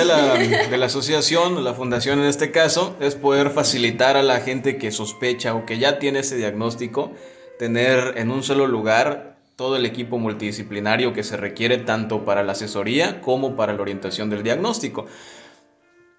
de 0.71 0.77
la, 0.79 0.85
asociación, 0.87 1.63
la 1.63 1.75
fundación 1.75 2.17
en 2.17 2.25
este 2.25 2.49
caso, 2.49 2.97
es 2.99 3.13
poder 3.13 3.51
facilitar 3.51 4.17
a 4.17 4.23
la 4.23 4.39
gente 4.39 4.79
que 4.79 4.91
sospecha 4.91 5.53
o 5.53 5.67
que 5.67 5.77
ya 5.77 5.99
tiene 5.99 6.21
ese 6.21 6.35
diagnóstico, 6.35 7.11
tener 7.59 8.15
en 8.17 8.31
un 8.31 8.41
solo 8.41 8.65
lugar 8.65 9.35
todo 9.55 9.75
el 9.75 9.85
equipo 9.85 10.17
multidisciplinario 10.17 11.13
que 11.13 11.21
se 11.21 11.37
requiere 11.37 11.77
tanto 11.77 12.25
para 12.25 12.41
la 12.41 12.53
asesoría 12.53 13.21
como 13.21 13.55
para 13.55 13.73
la 13.73 13.83
orientación 13.83 14.31
del 14.31 14.41
diagnóstico. 14.41 15.05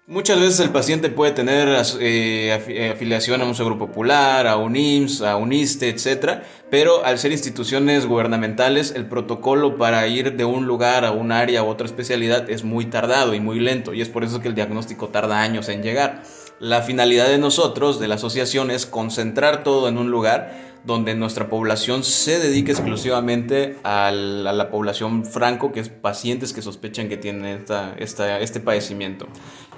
Muchas 0.05 0.37
veces 0.37 0.59
el 0.59 0.71
paciente 0.71 1.09
puede 1.09 1.31
tener 1.31 1.69
eh, 2.01 2.61
eh, 2.67 2.91
afiliación 2.93 3.39
a 3.39 3.45
un 3.45 3.55
seguro 3.55 3.77
popular, 3.77 4.47
a 4.47 4.57
un 4.57 4.75
IMSS, 4.75 5.21
a 5.21 5.37
un 5.37 5.53
ISTE, 5.53 5.87
etc. 5.87 6.41
Pero 6.69 7.05
al 7.05 7.17
ser 7.17 7.31
instituciones 7.31 8.05
gubernamentales, 8.05 8.91
el 8.97 9.05
protocolo 9.05 9.77
para 9.77 10.05
ir 10.07 10.35
de 10.35 10.43
un 10.43 10.65
lugar 10.65 11.05
a 11.05 11.13
un 11.13 11.31
área 11.31 11.63
u 11.63 11.67
otra 11.67 11.85
especialidad 11.85 12.49
es 12.49 12.65
muy 12.65 12.87
tardado 12.87 13.33
y 13.33 13.39
muy 13.39 13.61
lento. 13.61 13.93
Y 13.93 14.01
es 14.01 14.09
por 14.09 14.25
eso 14.25 14.41
que 14.41 14.49
el 14.49 14.55
diagnóstico 14.55 15.07
tarda 15.07 15.41
años 15.41 15.69
en 15.69 15.81
llegar. 15.81 16.23
La 16.59 16.81
finalidad 16.81 17.29
de 17.29 17.37
nosotros, 17.37 18.01
de 18.01 18.09
la 18.09 18.15
asociación, 18.15 18.71
es 18.71 18.85
concentrar 18.85 19.63
todo 19.63 19.87
en 19.87 19.97
un 19.97 20.11
lugar 20.11 20.72
donde 20.83 21.15
nuestra 21.15 21.47
población 21.49 22.03
se 22.03 22.39
dedique 22.39 22.71
exclusivamente 22.71 23.77
a 23.83 24.11
la, 24.11 24.69
población 24.69 25.25
franco, 25.25 25.71
que 25.71 25.79
es 25.79 25.89
pacientes 25.89 26.51
que 26.51 26.61
sospechan 26.61 27.09
que 27.09 27.17
tienen 27.17 27.45
esta, 27.45 27.95
esta, 27.97 28.39
este 28.39 28.59
padecimiento, 28.59 29.27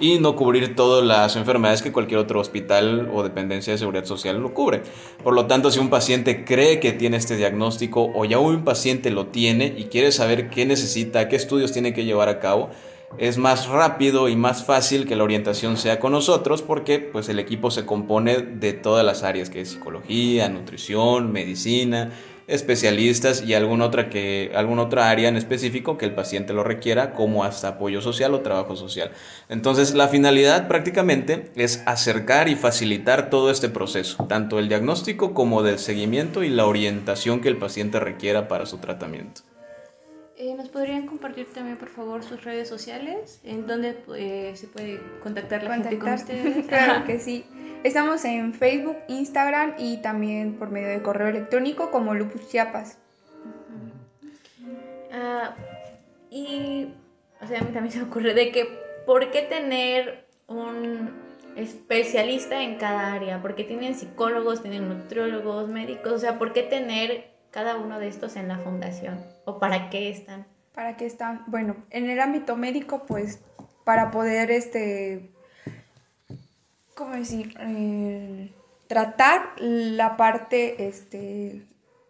y 0.00 0.18
no 0.18 0.34
cubrir 0.36 0.74
todas 0.74 1.04
las 1.04 1.36
enfermedades 1.36 1.82
que 1.82 1.92
cualquier 1.92 2.18
otro 2.18 2.40
hospital 2.40 3.10
o 3.12 3.22
dependencia 3.22 3.72
de 3.72 3.78
seguridad 3.78 4.04
social 4.04 4.40
lo 4.40 4.52
cubre. 4.54 4.82
Por 5.22 5.34
lo 5.34 5.46
tanto, 5.46 5.70
si 5.70 5.78
un 5.78 5.90
paciente 5.90 6.44
cree 6.44 6.80
que 6.80 6.92
tiene 6.92 7.16
este 7.16 7.36
diagnóstico 7.36 8.10
o 8.14 8.24
ya 8.24 8.38
un 8.38 8.64
paciente 8.64 9.10
lo 9.10 9.26
tiene 9.26 9.74
y 9.76 9.84
quiere 9.84 10.12
saber 10.12 10.50
qué 10.50 10.66
necesita, 10.66 11.28
qué 11.28 11.36
estudios 11.36 11.72
tiene 11.72 11.92
que 11.92 12.04
llevar 12.04 12.28
a 12.28 12.40
cabo, 12.40 12.70
es 13.18 13.38
más 13.38 13.68
rápido 13.68 14.28
y 14.28 14.36
más 14.36 14.64
fácil 14.64 15.06
que 15.06 15.16
la 15.16 15.24
orientación 15.24 15.76
sea 15.76 15.98
con 15.98 16.12
nosotros 16.12 16.62
porque 16.62 16.98
pues 16.98 17.28
el 17.28 17.38
equipo 17.38 17.70
se 17.70 17.86
compone 17.86 18.38
de 18.38 18.72
todas 18.72 19.04
las 19.04 19.22
áreas 19.22 19.50
que 19.50 19.60
es 19.60 19.70
psicología, 19.70 20.48
nutrición, 20.48 21.32
medicina, 21.32 22.12
especialistas 22.46 23.42
y 23.42 23.54
alguna 23.54 23.86
otra 23.86 24.08
que 24.08 24.52
otra 24.78 25.10
área 25.10 25.28
en 25.28 25.36
específico 25.36 25.98
que 25.98 26.04
el 26.04 26.14
paciente 26.14 26.52
lo 26.52 26.62
requiera 26.62 27.12
como 27.14 27.44
hasta 27.44 27.68
apoyo 27.68 28.00
social 28.00 28.34
o 28.34 28.40
trabajo 28.40 28.76
social. 28.76 29.10
Entonces, 29.48 29.94
la 29.94 30.08
finalidad 30.08 30.68
prácticamente 30.68 31.50
es 31.56 31.82
acercar 31.86 32.48
y 32.48 32.54
facilitar 32.54 33.30
todo 33.30 33.50
este 33.50 33.68
proceso, 33.68 34.24
tanto 34.26 34.58
el 34.58 34.68
diagnóstico 34.68 35.34
como 35.34 35.62
del 35.62 35.78
seguimiento 35.78 36.44
y 36.44 36.50
la 36.50 36.66
orientación 36.66 37.40
que 37.40 37.48
el 37.48 37.56
paciente 37.56 37.98
requiera 37.98 38.48
para 38.48 38.66
su 38.66 38.78
tratamiento. 38.78 39.42
Eh, 40.38 40.54
¿Nos 40.54 40.68
podrían 40.68 41.06
compartir 41.06 41.46
también, 41.46 41.78
por 41.78 41.88
favor, 41.88 42.22
sus 42.22 42.44
redes 42.44 42.68
sociales? 42.68 43.40
¿En 43.42 43.66
dónde 43.66 43.96
eh, 44.16 44.52
se 44.54 44.66
puede 44.66 45.00
contactar 45.22 45.62
la 45.62 45.74
gente 45.74 45.98
con 45.98 46.12
ustedes? 46.12 46.66
claro 46.68 47.06
que 47.06 47.18
sí. 47.18 47.46
Estamos 47.84 48.22
en 48.26 48.52
Facebook, 48.52 48.96
Instagram 49.08 49.76
y 49.78 49.96
también 50.02 50.58
por 50.58 50.70
medio 50.70 50.88
de 50.88 51.00
correo 51.00 51.28
electrónico 51.28 51.90
como 51.90 52.14
Lupus 52.14 52.50
Chiapas. 52.50 52.98
Ah, 55.10 55.54
y, 56.30 56.88
o 57.40 57.46
sea, 57.46 57.60
a 57.60 57.64
mí 57.64 57.72
también 57.72 57.92
se 57.92 58.00
me 58.00 58.04
ocurre 58.04 58.34
de 58.34 58.52
que, 58.52 58.68
¿por 59.06 59.30
qué 59.30 59.40
tener 59.40 60.26
un 60.48 61.12
especialista 61.56 62.62
en 62.62 62.76
cada 62.76 63.14
área? 63.14 63.40
¿Por 63.40 63.54
qué 63.54 63.64
tienen 63.64 63.94
psicólogos, 63.94 64.60
tienen 64.60 64.86
nutriólogos, 64.86 65.70
médicos? 65.70 66.12
O 66.12 66.18
sea, 66.18 66.38
¿por 66.38 66.52
qué 66.52 66.62
tener 66.62 67.35
cada 67.56 67.76
uno 67.78 67.98
de 67.98 68.08
estos 68.08 68.36
en 68.36 68.48
la 68.48 68.58
fundación? 68.58 69.18
¿O 69.46 69.58
para 69.58 69.88
qué 69.88 70.10
están? 70.10 70.44
¿Para 70.74 70.98
qué 70.98 71.06
están? 71.06 71.42
Bueno, 71.46 71.74
en 71.88 72.10
el 72.10 72.20
ámbito 72.20 72.54
médico, 72.54 73.06
pues 73.06 73.38
para 73.82 74.10
poder, 74.10 74.50
este, 74.50 75.30
¿cómo 76.94 77.12
decir? 77.14 77.56
Eh, 77.60 78.52
tratar 78.88 79.54
la 79.58 80.18
parte 80.18 80.86
este, 80.86 81.62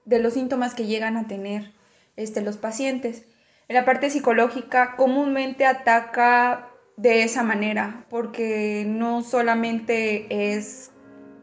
de 0.05 0.19
los 0.19 0.33
síntomas 0.33 0.75
que 0.75 0.87
llegan 0.87 1.17
a 1.17 1.29
tener 1.29 1.71
este, 2.17 2.43
los 2.43 2.57
pacientes. 2.57 3.25
En 3.69 3.77
la 3.77 3.85
parte 3.85 4.11
psicológica 4.11 4.97
comúnmente 4.97 5.65
ataca 5.65 6.71
de 6.97 7.23
esa 7.23 7.45
manera, 7.45 8.05
porque 8.11 8.85
no 8.85 9.23
solamente 9.23 10.27
es 10.57 10.91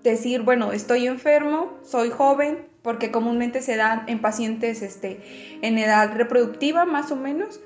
decir, 0.03 0.41
bueno, 0.41 0.73
estoy 0.73 1.07
enfermo, 1.07 1.71
soy 1.83 2.09
joven, 2.09 2.72
porque 2.83 3.09
comúnmente 3.09 3.61
se 3.61 3.75
dan 3.75 4.03
en 4.07 4.19
pacientes 4.19 4.83
este, 4.83 5.19
en 5.61 5.77
edad 5.79 6.15
reproductiva 6.15 6.85
más 6.85 7.11
o 7.11 7.15
menos, 7.15 7.61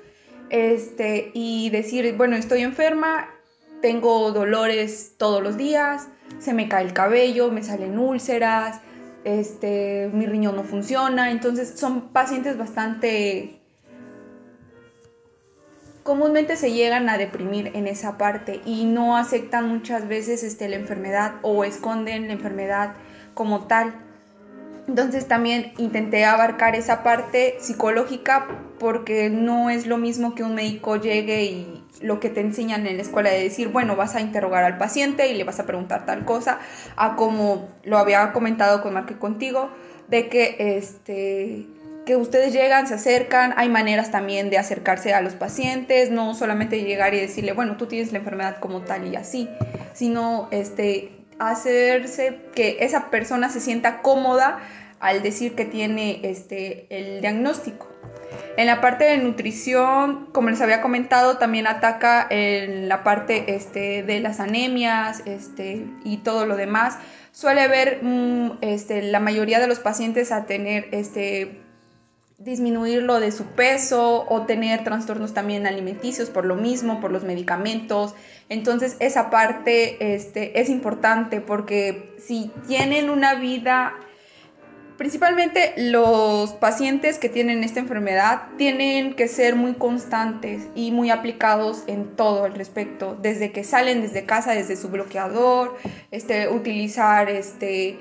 este, 0.48 1.30
y 1.34 1.68
decir, 1.70 2.14
bueno, 2.16 2.36
estoy 2.36 2.62
enferma, 2.62 3.28
tengo 3.82 4.32
dolores 4.32 5.14
todos 5.18 5.42
los 5.42 5.58
días, 5.58 6.08
se 6.38 6.54
me 6.54 6.68
cae 6.68 6.84
el 6.84 6.94
cabello, 6.94 7.50
me 7.50 7.62
salen 7.62 7.98
úlceras, 7.98 8.80
este, 9.24 10.08
mi 10.14 10.24
riñón 10.24 10.56
no 10.56 10.64
funciona, 10.64 11.30
entonces 11.30 11.78
son 11.78 12.12
pacientes 12.12 12.56
bastante 12.56 13.58
comúnmente 16.08 16.56
se 16.56 16.72
llegan 16.72 17.10
a 17.10 17.18
deprimir 17.18 17.72
en 17.74 17.86
esa 17.86 18.16
parte 18.16 18.62
y 18.64 18.86
no 18.86 19.18
aceptan 19.18 19.68
muchas 19.68 20.08
veces 20.08 20.42
este, 20.42 20.66
la 20.70 20.76
enfermedad 20.76 21.34
o 21.42 21.64
esconden 21.64 22.28
la 22.28 22.32
enfermedad 22.32 22.94
como 23.34 23.66
tal. 23.66 24.07
Entonces 24.88 25.28
también 25.28 25.72
intenté 25.76 26.24
abarcar 26.24 26.74
esa 26.74 27.02
parte 27.02 27.56
psicológica 27.60 28.48
porque 28.78 29.28
no 29.28 29.68
es 29.68 29.86
lo 29.86 29.98
mismo 29.98 30.34
que 30.34 30.42
un 30.42 30.54
médico 30.54 30.96
llegue 30.96 31.44
y 31.44 31.84
lo 32.00 32.20
que 32.20 32.30
te 32.30 32.40
enseñan 32.40 32.86
en 32.86 32.96
la 32.96 33.02
escuela 33.02 33.28
de 33.28 33.42
decir, 33.42 33.68
bueno, 33.68 33.96
vas 33.96 34.14
a 34.14 34.22
interrogar 34.22 34.64
al 34.64 34.78
paciente 34.78 35.28
y 35.28 35.34
le 35.34 35.44
vas 35.44 35.60
a 35.60 35.66
preguntar 35.66 36.06
tal 36.06 36.24
cosa, 36.24 36.58
a 36.96 37.16
como 37.16 37.68
lo 37.84 37.98
había 37.98 38.32
comentado 38.32 38.80
con 38.80 38.94
Marque 38.94 39.18
contigo, 39.18 39.70
de 40.08 40.28
que 40.28 40.56
este 40.58 41.66
que 42.06 42.16
ustedes 42.16 42.54
llegan, 42.54 42.86
se 42.86 42.94
acercan, 42.94 43.52
hay 43.58 43.68
maneras 43.68 44.10
también 44.10 44.48
de 44.48 44.56
acercarse 44.56 45.12
a 45.12 45.20
los 45.20 45.34
pacientes, 45.34 46.10
no 46.10 46.34
solamente 46.34 46.82
llegar 46.82 47.12
y 47.12 47.20
decirle, 47.20 47.52
bueno, 47.52 47.76
tú 47.76 47.84
tienes 47.84 48.12
la 48.12 48.18
enfermedad 48.18 48.60
como 48.60 48.80
tal 48.80 49.06
y 49.06 49.16
así, 49.16 49.46
sino 49.92 50.48
este 50.50 51.17
hacerse 51.38 52.40
que 52.54 52.78
esa 52.80 53.10
persona 53.10 53.50
se 53.50 53.60
sienta 53.60 54.02
cómoda 54.02 54.58
al 55.00 55.22
decir 55.22 55.54
que 55.54 55.64
tiene 55.64 56.20
este, 56.24 56.86
el 56.90 57.20
diagnóstico. 57.20 57.88
En 58.56 58.66
la 58.66 58.80
parte 58.80 59.04
de 59.04 59.18
nutrición, 59.18 60.26
como 60.32 60.50
les 60.50 60.60
había 60.60 60.80
comentado, 60.80 61.38
también 61.38 61.66
ataca 61.66 62.26
en 62.28 62.88
la 62.88 63.04
parte 63.04 63.54
este, 63.54 64.02
de 64.02 64.20
las 64.20 64.40
anemias 64.40 65.22
este, 65.26 65.86
y 66.04 66.18
todo 66.18 66.44
lo 66.44 66.56
demás. 66.56 66.98
Suele 67.30 67.68
ver 67.68 68.00
mm, 68.02 68.58
este, 68.60 69.02
la 69.02 69.20
mayoría 69.20 69.60
de 69.60 69.68
los 69.68 69.78
pacientes 69.78 70.32
a 70.32 70.44
tener 70.46 70.88
este, 70.90 71.60
disminuir 72.38 73.02
lo 73.02 73.20
de 73.20 73.32
su 73.32 73.44
peso 73.46 74.24
o 74.28 74.42
tener 74.42 74.84
trastornos 74.84 75.34
también 75.34 75.66
alimenticios 75.66 76.30
por 76.30 76.44
lo 76.44 76.56
mismo, 76.56 77.00
por 77.00 77.12
los 77.12 77.22
medicamentos. 77.22 78.14
Entonces 78.48 78.96
esa 79.00 79.30
parte 79.30 80.14
este, 80.14 80.60
es 80.60 80.68
importante 80.70 81.40
porque 81.40 82.14
si 82.18 82.50
tienen 82.66 83.10
una 83.10 83.34
vida 83.34 83.94
Principalmente 84.98 85.74
los 85.76 86.54
pacientes 86.54 87.18
que 87.18 87.28
tienen 87.28 87.62
esta 87.62 87.78
enfermedad 87.78 88.48
tienen 88.56 89.14
que 89.14 89.28
ser 89.28 89.54
muy 89.54 89.74
constantes 89.74 90.66
y 90.74 90.90
muy 90.90 91.10
aplicados 91.10 91.84
en 91.86 92.16
todo 92.16 92.42
al 92.42 92.54
respecto, 92.54 93.16
desde 93.22 93.52
que 93.52 93.62
salen 93.62 94.02
desde 94.02 94.26
casa, 94.26 94.54
desde 94.54 94.74
su 94.74 94.88
bloqueador, 94.88 95.76
este, 96.10 96.48
utilizar 96.48 97.30
este, 97.30 97.96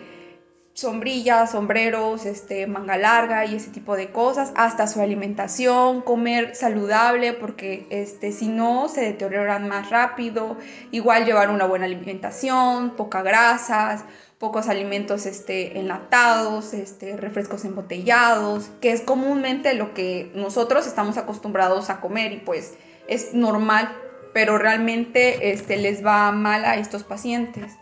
sombrillas, 0.77 1.53
sombreros, 1.53 2.27
este, 2.27 2.67
manga 2.67 2.97
larga 2.97 3.45
y 3.45 3.55
ese 3.55 3.71
tipo 3.71 3.95
de 3.95 4.11
cosas, 4.11 4.53
hasta 4.55 4.85
su 4.85 5.01
alimentación, 5.01 6.03
comer 6.03 6.55
saludable, 6.55 7.33
porque 7.33 7.87
este, 7.89 8.31
si 8.31 8.47
no 8.47 8.87
se 8.87 9.01
deterioran 9.01 9.67
más 9.67 9.89
rápido, 9.89 10.55
igual 10.91 11.25
llevar 11.25 11.49
una 11.49 11.65
buena 11.65 11.85
alimentación, 11.85 12.91
poca 12.95 13.23
grasas, 13.23 14.05
pocos 14.37 14.69
alimentos 14.69 15.25
este, 15.25 15.79
enlatados, 15.79 16.75
este, 16.75 17.17
refrescos 17.17 17.65
embotellados, 17.65 18.69
que 18.79 18.91
es 18.91 19.01
comúnmente 19.01 19.73
lo 19.73 19.95
que 19.95 20.31
nosotros 20.35 20.85
estamos 20.85 21.17
acostumbrados 21.17 21.89
a 21.89 22.01
comer 22.01 22.33
y 22.33 22.37
pues 22.37 22.75
es 23.07 23.33
normal, 23.33 23.89
pero 24.31 24.59
realmente 24.59 25.53
este, 25.53 25.77
les 25.77 26.05
va 26.05 26.31
mal 26.31 26.65
a 26.65 26.75
estos 26.75 27.03
pacientes. 27.03 27.73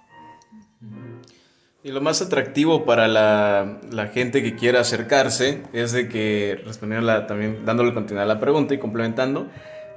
Y 1.86 1.92
lo 1.92 2.02
más 2.02 2.20
atractivo 2.20 2.84
para 2.84 3.08
la, 3.08 3.78
la, 3.92 4.08
gente 4.08 4.42
que 4.42 4.56
quiera 4.56 4.80
acercarse 4.80 5.62
es 5.72 5.92
de 5.92 6.10
que, 6.10 6.60
respondiendo 6.66 7.28
también 7.28 7.64
dándole 7.64 7.94
continuidad 7.94 8.24
a 8.24 8.34
la 8.34 8.40
pregunta 8.40 8.74
y 8.74 8.80
complementando, 8.80 9.52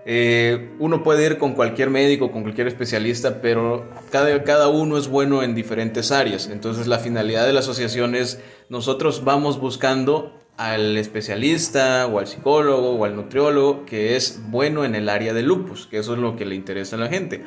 eh, 0.04 0.68
uno 0.80 1.02
puede 1.02 1.25
ir 1.25 1.38
con 1.38 1.54
cualquier 1.54 1.88
médico, 1.88 2.30
con 2.30 2.42
cualquier 2.42 2.66
especialista, 2.66 3.40
pero 3.40 3.87
cada, 4.11 4.45
cada 4.45 4.68
uno 4.68 4.99
es 4.99 5.09
bueno 5.09 5.42
en 5.42 5.54
diferentes 5.54 6.12
áreas. 6.12 6.50
Entonces 6.52 6.88
la 6.88 6.99
finalidad 6.99 7.47
de 7.47 7.54
la 7.54 7.61
asociación 7.61 8.14
es 8.14 8.38
nosotros 8.68 9.25
vamos 9.25 9.59
buscando 9.59 10.38
al 10.59 10.97
especialista 10.97 12.09
o 12.09 12.19
al 12.19 12.27
psicólogo 12.27 12.91
o 12.91 13.05
al 13.05 13.15
nutriólogo 13.15 13.87
que 13.87 14.17
es 14.17 14.41
bueno 14.49 14.85
en 14.85 14.97
el 14.97 15.09
área 15.09 15.33
de 15.33 15.43
lupus, 15.43 15.87
que 15.87 15.99
eso 15.99 16.15
es 16.15 16.19
lo 16.19 16.37
que 16.37 16.45
le 16.45 16.57
interesa 16.57 16.97
a 16.97 16.99
la 16.99 17.09
gente. 17.09 17.45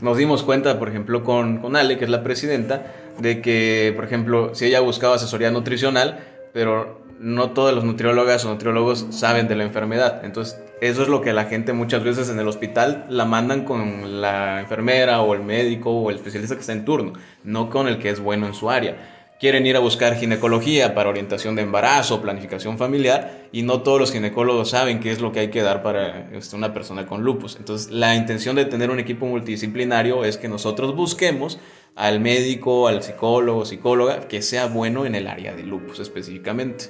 Nos 0.00 0.16
dimos 0.16 0.44
cuenta, 0.44 0.78
por 0.78 0.88
ejemplo, 0.88 1.24
con, 1.24 1.58
con 1.58 1.74
Ale, 1.74 1.98
que 1.98 2.04
es 2.04 2.10
la 2.10 2.22
presidenta, 2.22 2.86
de 3.18 3.42
que, 3.42 3.92
por 3.96 4.04
ejemplo, 4.04 4.54
si 4.54 4.66
ella 4.66 4.80
buscaba 4.80 5.16
asesoría 5.16 5.50
nutricional, 5.50 6.20
pero 6.52 7.02
no 7.18 7.50
todos 7.50 7.74
los 7.74 7.84
nutriólogas 7.84 8.44
o 8.44 8.50
nutriólogos 8.50 9.06
saben 9.10 9.48
de 9.48 9.56
la 9.56 9.64
enfermedad. 9.64 10.24
Entonces, 10.24 10.60
eso 10.80 11.02
es 11.02 11.08
lo 11.08 11.20
que 11.20 11.32
la 11.32 11.44
gente 11.44 11.72
muchas 11.72 12.04
veces 12.04 12.28
en 12.28 12.38
el 12.38 12.48
hospital 12.48 13.06
la 13.08 13.24
mandan 13.24 13.64
con 13.64 14.20
la 14.20 14.60
enfermera 14.60 15.20
o 15.22 15.34
el 15.34 15.42
médico 15.42 15.90
o 15.90 16.10
el 16.10 16.16
especialista 16.16 16.54
que 16.54 16.60
está 16.60 16.72
en 16.72 16.84
turno, 16.84 17.12
no 17.44 17.70
con 17.70 17.88
el 17.88 17.98
que 17.98 18.10
es 18.10 18.20
bueno 18.20 18.46
en 18.46 18.54
su 18.54 18.70
área. 18.70 19.11
Quieren 19.42 19.66
ir 19.66 19.74
a 19.74 19.80
buscar 19.80 20.14
ginecología 20.14 20.94
para 20.94 21.08
orientación 21.08 21.56
de 21.56 21.62
embarazo, 21.62 22.22
planificación 22.22 22.78
familiar, 22.78 23.48
y 23.50 23.62
no 23.62 23.82
todos 23.82 23.98
los 23.98 24.12
ginecólogos 24.12 24.70
saben 24.70 25.00
qué 25.00 25.10
es 25.10 25.20
lo 25.20 25.32
que 25.32 25.40
hay 25.40 25.50
que 25.50 25.62
dar 25.62 25.82
para 25.82 26.30
este, 26.30 26.54
una 26.54 26.72
persona 26.72 27.06
con 27.06 27.24
lupus. 27.24 27.56
Entonces, 27.56 27.90
la 27.90 28.14
intención 28.14 28.54
de 28.54 28.66
tener 28.66 28.88
un 28.88 29.00
equipo 29.00 29.26
multidisciplinario 29.26 30.24
es 30.24 30.36
que 30.36 30.46
nosotros 30.46 30.94
busquemos 30.94 31.58
al 31.96 32.20
médico, 32.20 32.86
al 32.86 33.02
psicólogo, 33.02 33.64
psicóloga, 33.64 34.28
que 34.28 34.42
sea 34.42 34.66
bueno 34.66 35.06
en 35.06 35.16
el 35.16 35.26
área 35.26 35.52
de 35.56 35.64
lupus 35.64 35.98
específicamente. 35.98 36.84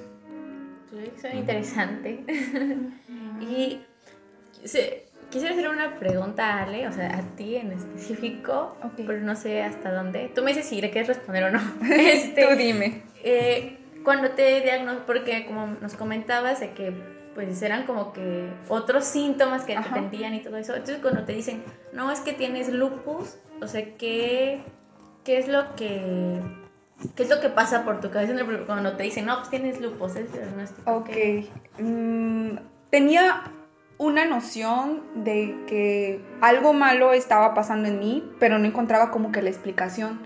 Interesante. 1.33 2.23
y 3.41 3.81
Quisiera 5.33 5.55
hacer 5.55 5.71
una 5.71 5.99
pregunta 5.99 6.59
a 6.59 6.63
Ale, 6.65 6.87
o 6.87 6.93
sea, 6.93 7.17
a 7.17 7.23
ti 7.37 7.57
en 7.57 7.73
específico, 7.73 8.77
pero 8.99 9.19
no 9.21 9.35
sé 9.35 9.63
hasta 9.63 9.91
dónde. 9.91 10.31
Tú 10.35 10.43
me 10.43 10.51
dices 10.51 10.67
si 10.67 10.83
le 10.83 10.91
quieres 10.91 11.09
responder 11.09 11.45
o 11.45 11.51
no. 11.51 11.61
Este, 11.91 12.47
Tú 12.47 12.55
dime. 12.55 13.03
Eh, 13.25 13.79
cuando 14.05 14.33
te 14.33 14.61
diagnosticaron, 14.61 15.05
porque 15.07 15.47
como 15.47 15.69
nos 15.81 15.95
comentabas 15.95 16.61
de 16.61 16.73
que 16.73 16.93
pues 17.35 17.63
eran 17.63 17.87
como 17.87 18.13
que 18.13 18.51
otros 18.69 19.07
síntomas 19.07 19.65
que 19.65 19.75
te 19.75 19.89
sentían 19.89 20.35
y 20.35 20.41
todo 20.41 20.59
eso. 20.59 20.75
Entonces 20.75 20.99
cuando 21.01 21.25
te 21.25 21.33
dicen, 21.33 21.63
no, 21.95 22.11
es 22.11 22.21
que 22.21 22.35
tienes 22.35 22.71
lupus, 22.71 23.39
o 23.63 23.67
sea, 23.67 23.83
¿qué, 23.97 24.61
qué 25.25 25.39
es 25.39 25.49
lo 25.49 25.75
que... 25.77 26.43
¿Qué 27.17 27.25
es 27.25 27.31
lo 27.31 27.41
que 27.41 27.49
pasa 27.49 27.85
por 27.85 28.01
tu 28.01 28.11
cabeza 28.11 28.35
cuando 28.65 28.93
te 28.93 29.03
dicen, 29.03 29.25
no, 29.27 29.39
pues 29.39 29.51
tienes 29.51 29.81
lupus? 29.81 30.15
Es 30.15 30.31
diagnóstico. 30.33 30.89
Ok. 30.89 31.11
Mm, 31.79 32.59
tenía 32.91 33.43
una 34.03 34.25
noción 34.25 35.03
de 35.15 35.55
que 35.67 36.21
algo 36.41 36.73
malo 36.73 37.13
estaba 37.13 37.55
pasando 37.55 37.89
en 37.89 38.01
mí, 38.01 38.25
pero 38.41 38.59
no 38.59 38.67
encontraba 38.67 39.11
como 39.11 39.31
que 39.31 39.43
la 39.43 39.51
explicación. 39.51 40.21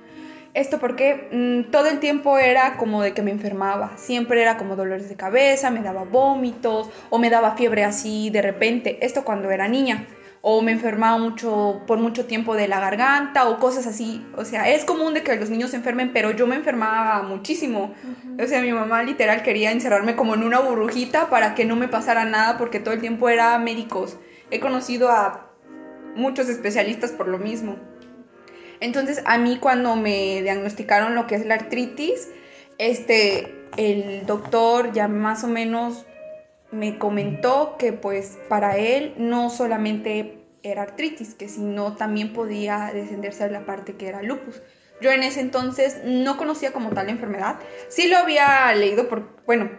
Esto 0.54 0.78
porque 0.78 1.28
mm, 1.30 1.70
todo 1.70 1.88
el 1.88 2.00
tiempo 2.00 2.38
era 2.38 2.78
como 2.78 3.02
de 3.02 3.12
que 3.12 3.20
me 3.20 3.30
enfermaba, 3.30 3.92
siempre 3.98 4.40
era 4.40 4.56
como 4.56 4.76
dolores 4.76 5.10
de 5.10 5.16
cabeza, 5.16 5.70
me 5.70 5.82
daba 5.82 6.04
vómitos 6.04 6.88
o 7.10 7.18
me 7.18 7.28
daba 7.28 7.56
fiebre 7.56 7.84
así 7.84 8.30
de 8.30 8.40
repente, 8.40 9.04
esto 9.04 9.24
cuando 9.24 9.50
era 9.50 9.68
niña 9.68 10.06
o 10.48 10.62
me 10.62 10.70
enfermaba 10.70 11.18
mucho 11.18 11.82
por 11.88 11.98
mucho 11.98 12.26
tiempo 12.26 12.54
de 12.54 12.68
la 12.68 12.78
garganta 12.78 13.48
o 13.48 13.58
cosas 13.58 13.84
así. 13.88 14.24
O 14.36 14.44
sea, 14.44 14.70
es 14.70 14.84
común 14.84 15.12
de 15.12 15.24
que 15.24 15.34
los 15.34 15.50
niños 15.50 15.70
se 15.70 15.76
enfermen, 15.76 16.12
pero 16.12 16.30
yo 16.30 16.46
me 16.46 16.54
enfermaba 16.54 17.20
muchísimo. 17.24 17.92
O 18.40 18.46
sea, 18.46 18.62
mi 18.62 18.70
mamá 18.70 19.02
literal 19.02 19.42
quería 19.42 19.72
encerrarme 19.72 20.14
como 20.14 20.34
en 20.34 20.44
una 20.44 20.60
burbujita 20.60 21.30
para 21.30 21.56
que 21.56 21.64
no 21.64 21.74
me 21.74 21.88
pasara 21.88 22.26
nada 22.26 22.58
porque 22.58 22.78
todo 22.78 22.94
el 22.94 23.00
tiempo 23.00 23.28
era 23.28 23.58
médicos. 23.58 24.18
He 24.52 24.60
conocido 24.60 25.10
a 25.10 25.50
muchos 26.14 26.48
especialistas 26.48 27.10
por 27.10 27.26
lo 27.26 27.38
mismo. 27.38 27.74
Entonces, 28.78 29.22
a 29.24 29.38
mí 29.38 29.58
cuando 29.60 29.96
me 29.96 30.42
diagnosticaron 30.42 31.16
lo 31.16 31.26
que 31.26 31.34
es 31.34 31.44
la 31.44 31.54
artritis, 31.54 32.28
este 32.78 33.52
el 33.76 34.24
doctor 34.26 34.92
ya 34.92 35.08
más 35.08 35.42
o 35.42 35.48
menos 35.48 36.06
me 36.70 36.98
comentó 36.98 37.76
que 37.78 37.92
pues 37.92 38.38
para 38.48 38.76
él 38.76 39.14
no 39.16 39.50
solamente 39.50 40.35
era 40.70 40.82
artritis, 40.82 41.34
que 41.34 41.48
sino 41.48 41.94
también 41.94 42.32
podía 42.32 42.90
descenderse 42.92 43.44
a 43.44 43.48
la 43.48 43.64
parte 43.66 43.94
que 43.94 44.08
era 44.08 44.22
lupus. 44.22 44.62
Yo 45.00 45.10
en 45.10 45.22
ese 45.22 45.40
entonces 45.40 46.00
no 46.04 46.36
conocía 46.36 46.72
como 46.72 46.90
tal 46.90 47.06
la 47.06 47.12
enfermedad. 47.12 47.56
Sí 47.88 48.08
lo 48.08 48.16
había 48.16 48.72
leído 48.74 49.08
por, 49.08 49.28
bueno, 49.44 49.70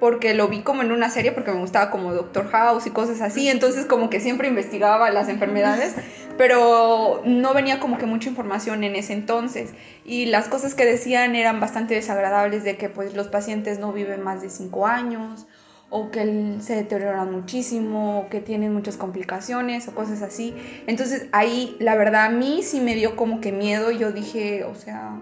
porque 0.00 0.34
lo 0.34 0.48
vi 0.48 0.62
como 0.62 0.82
en 0.82 0.92
una 0.92 1.10
serie 1.10 1.32
porque 1.32 1.52
me 1.52 1.60
gustaba 1.60 1.90
como 1.90 2.12
Doctor 2.12 2.48
House 2.50 2.86
y 2.86 2.90
cosas 2.90 3.20
así, 3.20 3.48
entonces 3.48 3.86
como 3.86 4.10
que 4.10 4.20
siempre 4.20 4.48
investigaba 4.48 5.10
las 5.10 5.28
enfermedades, 5.28 5.94
pero 6.36 7.22
no 7.24 7.54
venía 7.54 7.80
como 7.80 7.96
que 7.96 8.06
mucha 8.06 8.28
información 8.28 8.84
en 8.84 8.94
ese 8.94 9.14
entonces 9.14 9.70
y 10.04 10.26
las 10.26 10.48
cosas 10.48 10.74
que 10.74 10.84
decían 10.84 11.34
eran 11.34 11.60
bastante 11.60 11.94
desagradables 11.94 12.62
de 12.62 12.76
que 12.76 12.90
pues 12.90 13.14
los 13.14 13.28
pacientes 13.28 13.78
no 13.78 13.92
viven 13.92 14.22
más 14.22 14.42
de 14.42 14.50
5 14.50 14.86
años 14.86 15.46
o 15.88 16.10
que 16.10 16.56
se 16.60 16.74
deterioran 16.74 17.32
muchísimo, 17.32 18.20
o 18.20 18.28
que 18.28 18.40
tienen 18.40 18.72
muchas 18.74 18.96
complicaciones 18.96 19.86
o 19.88 19.94
cosas 19.94 20.22
así. 20.22 20.54
Entonces 20.86 21.28
ahí 21.32 21.76
la 21.78 21.94
verdad 21.96 22.26
a 22.26 22.30
mí 22.30 22.62
sí 22.62 22.80
me 22.80 22.94
dio 22.94 23.16
como 23.16 23.40
que 23.40 23.52
miedo, 23.52 23.90
yo 23.90 24.12
dije, 24.12 24.64
o 24.64 24.74
sea, 24.74 25.20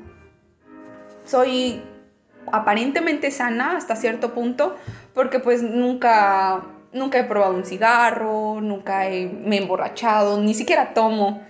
soy 1.25 1.83
aparentemente 2.53 3.31
sana 3.31 3.77
hasta 3.77 3.97
cierto 3.97 4.35
punto, 4.35 4.77
porque 5.13 5.39
pues 5.39 5.63
nunca, 5.63 6.65
nunca 6.93 7.19
he 7.19 7.25
probado 7.25 7.55
un 7.55 7.65
cigarro, 7.65 8.61
nunca 8.61 9.01
me 9.01 9.57
he 9.57 9.63
emborrachado, 9.63 10.41
ni 10.41 10.55
siquiera 10.55 10.95
tomo 10.95 11.43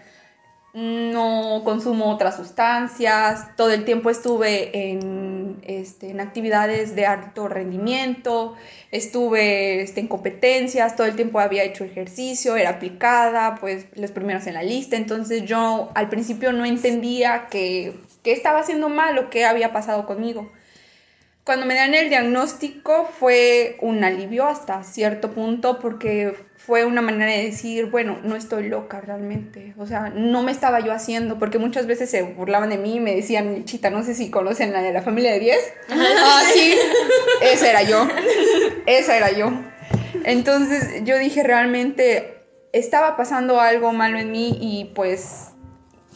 no 0.75 1.63
consumo 1.65 2.11
otras 2.11 2.37
sustancias, 2.37 3.57
todo 3.57 3.71
el 3.71 3.85
tiempo 3.85 4.11
estuve 4.11 4.91
en, 4.91 5.59
este, 5.63 6.11
en 6.11 6.21
actividades 6.21 6.97
de 6.97 7.07
alto 7.07 7.47
rendimiento, 7.47 8.57
estuve 8.91 9.83
este, 9.83 10.01
en 10.01 10.09
competencias, 10.09 10.97
todo 10.97 11.07
el 11.07 11.15
tiempo 11.15 11.39
había 11.39 11.63
hecho 11.63 11.85
ejercicio, 11.85 12.57
era 12.57 12.71
aplicada, 12.71 13.55
pues 13.61 13.87
los 13.95 14.11
primeros 14.11 14.49
en 14.49 14.55
la 14.55 14.65
lista, 14.65 14.97
entonces 14.97 15.45
yo 15.45 15.93
al 15.95 16.09
principio 16.09 16.53
no 16.53 16.65
entendía 16.65 17.47
que, 17.49 17.95
que 18.25 18.33
estaba 18.33 18.59
haciendo 18.59 18.89
mal 18.89 19.17
o 19.19 19.31
qué 19.31 19.45
había 19.45 19.73
pasado 19.73 20.07
conmigo. 20.07 20.51
Cuando 21.45 21.67
me 21.67 21.75
dan 21.75 21.95
el 21.95 22.09
diagnóstico 22.09 23.09
fue 23.21 23.77
un 23.81 24.03
alivio 24.03 24.47
hasta 24.47 24.83
cierto 24.83 25.33
punto 25.35 25.79
porque 25.79 26.35
fue 26.67 26.87
una 26.87 27.03
manera 27.03 27.31
de 27.31 27.43
decir, 27.43 27.91
bueno, 27.91 28.19
no 28.23 28.37
estoy 28.37 28.69
loca 28.69 29.01
realmente. 29.03 29.75
O 29.77 29.87
sea, 29.87 30.11
no 30.15 30.43
me 30.43 30.51
estaba 30.51 30.81
yo 30.81 30.93
haciendo, 30.93 31.39
porque 31.39 31.59
muchas 31.59 31.87
veces 31.87 32.11
se 32.11 32.23
burlaban 32.23 32.71
de 32.71 32.79
mí 32.79 32.97
y 32.97 33.01
me 33.01 33.15
decían, 33.15 33.65
chita, 33.65 33.91
no 33.91 34.03
sé 34.03 34.15
si 34.15 34.31
conocen 34.31 34.73
la 34.73 34.81
de 34.81 34.93
la 34.93 35.03
familia 35.03 35.33
de 35.33 35.41
10. 35.41 35.59
ah, 35.91 36.43
sí, 36.55 36.75
esa 37.43 37.69
era 37.69 37.83
yo. 37.83 38.09
Esa 38.87 39.17
era 39.17 39.33
yo. 39.33 39.53
Entonces 40.25 41.05
yo 41.05 41.19
dije, 41.19 41.43
realmente 41.43 42.47
estaba 42.73 43.17
pasando 43.17 43.61
algo 43.61 43.93
malo 43.93 44.19
en 44.19 44.31
mí 44.31 44.57
y 44.59 44.91
pues 44.95 45.51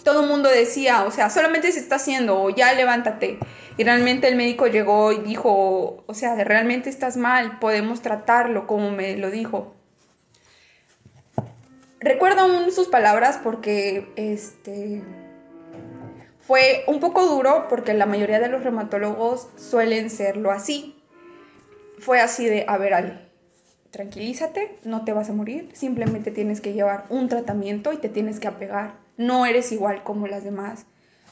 todo 0.03 0.23
el 0.23 0.29
mundo 0.29 0.49
decía, 0.49 1.05
o 1.05 1.11
sea, 1.11 1.29
solamente 1.29 1.71
se 1.73 1.81
está 1.81 1.97
haciendo, 1.97 2.41
o 2.41 2.49
ya 2.49 2.73
levántate. 2.73 3.39
Y 3.77 3.85
realmente 3.85 4.29
el 4.29 4.37
médico 4.37 4.67
llegó 4.67 5.13
y 5.13 5.19
dijo, 5.19 6.05
o 6.07 6.15
sea, 6.15 6.43
realmente 6.43 6.89
estás 6.89 7.19
mal, 7.19 7.59
podemos 7.59 8.01
tratarlo, 8.01 8.67
como 8.67 8.91
me 8.91 9.17
lo 9.19 9.31
dijo. 9.31 9.78
Recuerdo 12.01 12.43
aún 12.43 12.71
sus 12.71 12.87
palabras 12.87 13.41
porque 13.43 14.13
este 14.15 15.03
fue 16.41 16.85
un 16.87 17.01
poco 17.01 17.27
duro 17.27 17.67
porque 17.69 17.93
la 17.93 18.07
mayoría 18.07 18.39
de 18.39 18.49
los 18.49 18.63
reumatólogos 18.63 19.49
suelen 19.57 20.09
serlo 20.09 20.53
así. 20.53 21.03
Fue 21.99 22.21
así 22.21 22.47
de, 22.47 22.65
a 22.69 22.79
ver, 22.79 22.95
Ali, 22.95 23.13
tranquilízate, 23.91 24.79
no 24.85 25.05
te 25.05 25.13
vas 25.13 25.29
a 25.29 25.33
morir, 25.33 25.71
simplemente 25.73 26.31
tienes 26.31 26.61
que 26.61 26.73
llevar 26.73 27.05
un 27.09 27.29
tratamiento 27.29 27.93
y 27.93 27.97
te 27.97 28.09
tienes 28.09 28.39
que 28.39 28.47
apegar. 28.47 28.95
No 29.17 29.45
eres 29.45 29.73
igual 29.73 30.05
como 30.05 30.29
las 30.29 30.45
demás. 30.45 30.87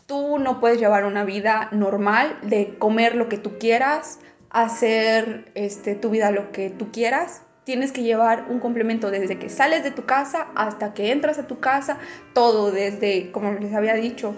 Tú 0.06 0.40
no 0.40 0.58
puedes 0.58 0.80
llevar 0.80 1.04
una 1.04 1.24
vida 1.24 1.68
normal 1.70 2.38
de 2.42 2.76
comer 2.76 3.14
lo 3.14 3.28
que 3.28 3.38
tú 3.38 3.58
quieras, 3.58 4.18
hacer 4.50 5.50
este, 5.54 5.94
tu 5.94 6.10
vida 6.10 6.32
lo 6.32 6.50
que 6.50 6.70
tú 6.70 6.90
quieras 6.90 7.42
tienes 7.66 7.90
que 7.90 8.04
llevar 8.04 8.46
un 8.48 8.60
complemento 8.60 9.10
desde 9.10 9.40
que 9.40 9.50
sales 9.50 9.82
de 9.82 9.90
tu 9.90 10.04
casa 10.04 10.46
hasta 10.54 10.94
que 10.94 11.10
entras 11.10 11.36
a 11.40 11.48
tu 11.48 11.58
casa, 11.58 11.98
todo 12.32 12.70
desde, 12.70 13.32
como 13.32 13.54
les 13.54 13.74
había 13.74 13.94
dicho, 13.94 14.36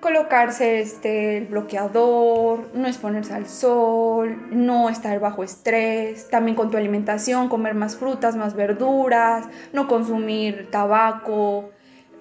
colocarse 0.00 0.80
este, 0.80 1.38
el 1.38 1.46
bloqueador, 1.46 2.68
no 2.74 2.88
exponerse 2.88 3.32
al 3.32 3.46
sol, 3.46 4.48
no 4.50 4.90
estar 4.90 5.20
bajo 5.20 5.44
estrés, 5.44 6.28
también 6.30 6.56
con 6.56 6.72
tu 6.72 6.76
alimentación, 6.76 7.48
comer 7.48 7.74
más 7.74 7.94
frutas, 7.94 8.34
más 8.34 8.54
verduras, 8.54 9.46
no 9.72 9.86
consumir 9.86 10.68
tabaco 10.68 11.70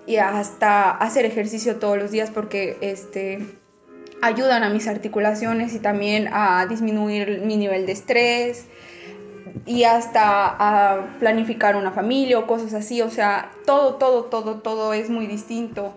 y 0.06 0.18
hasta 0.18 0.92
hacer 0.92 1.26
ejercicio 1.26 1.78
todos 1.78 1.98
los 1.98 2.12
días 2.12 2.30
porque 2.30 2.78
este, 2.82 3.40
ayudan 4.22 4.64
a 4.64 4.70
mis 4.70 4.88
articulaciones 4.88 5.74
y 5.74 5.80
también 5.80 6.30
a 6.32 6.68
disminuir 6.68 7.42
mi 7.44 7.58
nivel 7.58 7.88
de 7.88 7.94
estrés 7.94 8.68
y 9.66 9.84
hasta 9.84 10.22
a 10.58 11.18
planificar 11.20 11.76
una 11.76 11.92
familia 11.92 12.40
o 12.40 12.48
cosas 12.48 12.74
así, 12.74 13.02
o 13.02 13.10
sea, 13.10 13.52
todo, 13.66 13.96
todo, 13.96 14.26
todo, 14.26 14.62
todo 14.62 14.94
es 14.94 15.10
muy 15.10 15.28
distinto. 15.28 15.96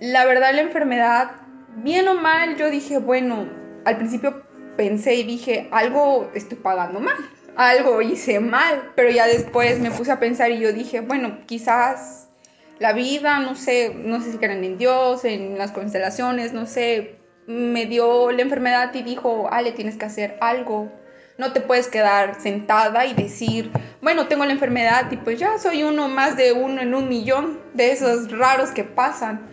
La 0.00 0.24
verdad, 0.24 0.54
la 0.54 0.62
enfermedad, 0.62 1.32
bien 1.76 2.08
o 2.08 2.14
mal, 2.14 2.56
yo 2.56 2.70
dije, 2.70 2.98
bueno, 2.98 3.48
al 3.84 3.96
principio 3.96 4.42
pensé 4.76 5.14
y 5.14 5.22
dije, 5.24 5.68
algo 5.70 6.30
estoy 6.34 6.58
pagando 6.58 7.00
mal, 7.00 7.16
algo 7.56 8.02
hice 8.02 8.40
mal, 8.40 8.92
pero 8.96 9.10
ya 9.10 9.26
después 9.26 9.80
me 9.80 9.90
puse 9.90 10.12
a 10.12 10.20
pensar 10.20 10.50
y 10.50 10.60
yo 10.60 10.72
dije, 10.72 11.00
bueno, 11.00 11.38
quizás 11.46 12.28
la 12.78 12.92
vida, 12.92 13.38
no 13.38 13.54
sé, 13.54 13.94
no 13.94 14.20
sé 14.20 14.32
si 14.32 14.38
creen 14.38 14.64
en 14.64 14.78
Dios, 14.78 15.24
en 15.24 15.58
las 15.58 15.70
constelaciones, 15.70 16.52
no 16.52 16.66
sé, 16.66 17.16
me 17.46 17.86
dio 17.86 18.30
la 18.32 18.42
enfermedad 18.42 18.92
y 18.94 19.02
dijo, 19.02 19.48
Ale, 19.50 19.72
tienes 19.72 19.96
que 19.96 20.06
hacer 20.06 20.36
algo 20.40 20.90
no 21.38 21.52
te 21.52 21.60
puedes 21.60 21.88
quedar 21.88 22.40
sentada 22.40 23.06
y 23.06 23.14
decir, 23.14 23.70
bueno, 24.00 24.28
tengo 24.28 24.44
la 24.44 24.52
enfermedad 24.52 25.10
y 25.10 25.16
pues 25.16 25.38
ya 25.38 25.58
soy 25.58 25.82
uno 25.82 26.08
más 26.08 26.36
de 26.36 26.52
uno 26.52 26.80
en 26.80 26.94
un 26.94 27.08
millón 27.08 27.58
de 27.74 27.92
esos 27.92 28.30
raros 28.30 28.70
que 28.70 28.84
pasan. 28.84 29.48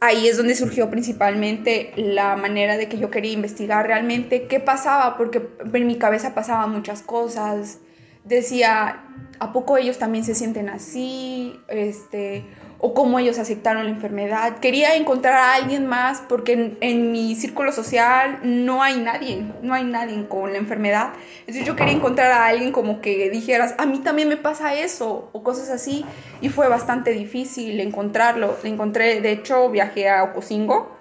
ahí 0.00 0.28
es 0.28 0.38
donde 0.38 0.54
surgió 0.54 0.88
principalmente 0.88 1.92
la 1.96 2.34
manera 2.36 2.78
de 2.78 2.88
que 2.88 2.98
yo 2.98 3.10
quería 3.10 3.32
investigar 3.32 3.86
realmente 3.86 4.46
qué 4.46 4.58
pasaba, 4.58 5.18
porque 5.18 5.46
en 5.74 5.86
mi 5.86 5.96
cabeza 5.98 6.34
pasaban 6.34 6.70
muchas 6.70 7.02
cosas. 7.02 7.80
Decía, 8.24 9.04
¿a 9.40 9.52
poco 9.52 9.76
ellos 9.76 9.98
también 9.98 10.24
se 10.24 10.34
sienten 10.34 10.70
así? 10.70 11.60
Este, 11.68 12.44
o 12.82 12.94
cómo 12.94 13.18
ellos 13.18 13.38
aceptaron 13.38 13.84
la 13.84 13.90
enfermedad. 13.90 14.58
Quería 14.58 14.96
encontrar 14.96 15.34
a 15.34 15.54
alguien 15.54 15.86
más 15.86 16.22
porque 16.28 16.76
en, 16.80 17.12
mi 17.12 17.34
círculo 17.34 17.72
social 17.72 18.40
no 18.42 18.82
hay 18.82 18.98
nadie, 18.98 19.44
no 19.62 19.74
hay 19.74 19.84
nadie 19.84 20.26
con 20.28 20.52
la 20.52 20.58
enfermedad. 20.58 21.12
Entonces 21.40 21.66
yo 21.66 21.76
quería 21.76 21.92
encontrar 21.92 22.32
a 22.32 22.46
alguien 22.46 22.72
como 22.72 23.02
que 23.02 23.28
dijeras, 23.28 23.74
a 23.76 23.84
mí 23.84 23.98
también 23.98 24.28
me 24.28 24.38
pasa 24.38 24.74
eso 24.74 25.28
o 25.32 25.42
cosas 25.42 25.68
así. 25.68 26.06
Y 26.40 26.48
fue 26.48 26.68
bastante 26.68 27.12
difícil 27.12 27.80
encontrarlo. 27.80 28.56
Lo 28.62 28.68
encontré, 28.68 29.20
de 29.20 29.32
hecho 29.32 29.68
viajé 29.68 30.08
a 30.08 30.24
Ocosingo 30.24 30.96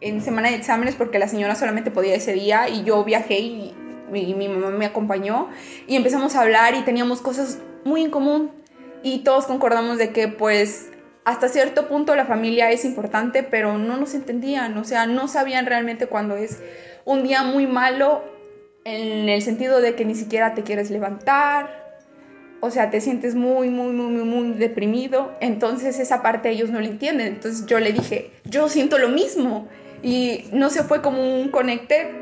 en 0.00 0.20
semana 0.20 0.50
de 0.50 0.56
exámenes 0.56 0.94
porque 0.94 1.18
la 1.18 1.26
señora 1.26 1.56
solamente 1.56 1.90
podía 1.90 2.14
ese 2.14 2.32
día 2.34 2.68
y 2.68 2.84
yo 2.84 3.02
viajé 3.02 3.40
y 3.40 3.74
mi 4.10 4.48
mamá 4.48 4.70
me 4.70 4.84
acompañó 4.84 5.48
y 5.88 5.96
empezamos 5.96 6.36
a 6.36 6.42
hablar 6.42 6.74
y 6.74 6.82
teníamos 6.82 7.20
cosas 7.20 7.58
muy 7.84 8.02
en 8.02 8.10
común 8.10 8.61
y 9.02 9.20
todos 9.20 9.46
concordamos 9.46 9.98
de 9.98 10.10
que 10.10 10.28
pues 10.28 10.90
hasta 11.24 11.48
cierto 11.48 11.88
punto 11.88 12.16
la 12.16 12.26
familia 12.26 12.70
es 12.70 12.84
importante, 12.84 13.42
pero 13.42 13.78
no 13.78 13.96
nos 13.96 14.14
entendían, 14.14 14.76
o 14.76 14.84
sea, 14.84 15.06
no 15.06 15.28
sabían 15.28 15.66
realmente 15.66 16.06
cuando 16.06 16.36
es 16.36 16.60
un 17.04 17.22
día 17.22 17.42
muy 17.42 17.66
malo 17.66 18.24
en 18.84 19.28
el 19.28 19.42
sentido 19.42 19.80
de 19.80 19.94
que 19.94 20.04
ni 20.04 20.14
siquiera 20.14 20.54
te 20.54 20.62
quieres 20.62 20.90
levantar, 20.90 21.82
o 22.60 22.70
sea, 22.70 22.90
te 22.90 23.00
sientes 23.00 23.34
muy, 23.34 23.70
muy, 23.70 23.92
muy, 23.92 24.06
muy, 24.06 24.24
muy 24.24 24.52
deprimido, 24.52 25.32
entonces 25.40 25.98
esa 25.98 26.22
parte 26.22 26.50
ellos 26.50 26.70
no 26.70 26.80
la 26.80 26.88
entienden, 26.88 27.28
entonces 27.28 27.66
yo 27.66 27.78
le 27.78 27.92
dije, 27.92 28.30
yo 28.44 28.68
siento 28.68 28.98
lo 28.98 29.08
mismo 29.08 29.68
y 30.02 30.46
no 30.52 30.70
se 30.70 30.82
fue 30.82 31.02
como 31.02 31.40
un 31.40 31.48
conecte, 31.50 32.21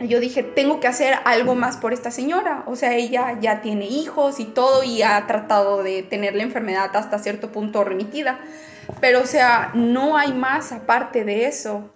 yo 0.00 0.20
dije, 0.20 0.42
tengo 0.42 0.80
que 0.80 0.88
hacer 0.88 1.14
algo 1.24 1.54
más 1.54 1.76
por 1.76 1.92
esta 1.92 2.10
señora. 2.10 2.64
O 2.66 2.76
sea, 2.76 2.94
ella 2.94 3.38
ya 3.40 3.62
tiene 3.62 3.86
hijos 3.86 4.40
y 4.40 4.44
todo 4.44 4.82
y 4.82 5.02
ha 5.02 5.26
tratado 5.26 5.82
de 5.82 6.02
tener 6.02 6.34
la 6.34 6.42
enfermedad 6.42 6.94
hasta 6.94 7.18
cierto 7.18 7.50
punto 7.50 7.84
remitida. 7.84 8.38
Pero, 9.00 9.22
o 9.22 9.26
sea, 9.26 9.70
no 9.74 10.16
hay 10.16 10.32
más 10.32 10.72
aparte 10.72 11.24
de 11.24 11.46
eso. 11.46 11.90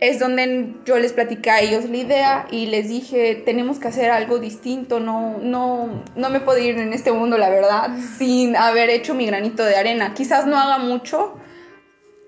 Es 0.00 0.18
donde 0.18 0.74
yo 0.84 0.98
les 0.98 1.12
platicé 1.12 1.50
a 1.50 1.60
ellos 1.60 1.88
la 1.88 1.96
idea 1.96 2.46
y 2.50 2.66
les 2.66 2.88
dije, 2.88 3.36
tenemos 3.44 3.78
que 3.78 3.86
hacer 3.86 4.10
algo 4.10 4.40
distinto, 4.40 4.98
no, 4.98 5.38
no, 5.40 6.02
no 6.16 6.30
me 6.30 6.40
puedo 6.40 6.58
ir 6.58 6.76
en 6.76 6.92
este 6.92 7.12
mundo, 7.12 7.38
la 7.38 7.48
verdad, 7.48 7.96
sin 8.18 8.56
haber 8.56 8.90
hecho 8.90 9.14
mi 9.14 9.26
granito 9.26 9.64
de 9.64 9.76
arena. 9.76 10.12
Quizás 10.12 10.44
no 10.44 10.58
haga 10.58 10.78
mucho, 10.78 11.38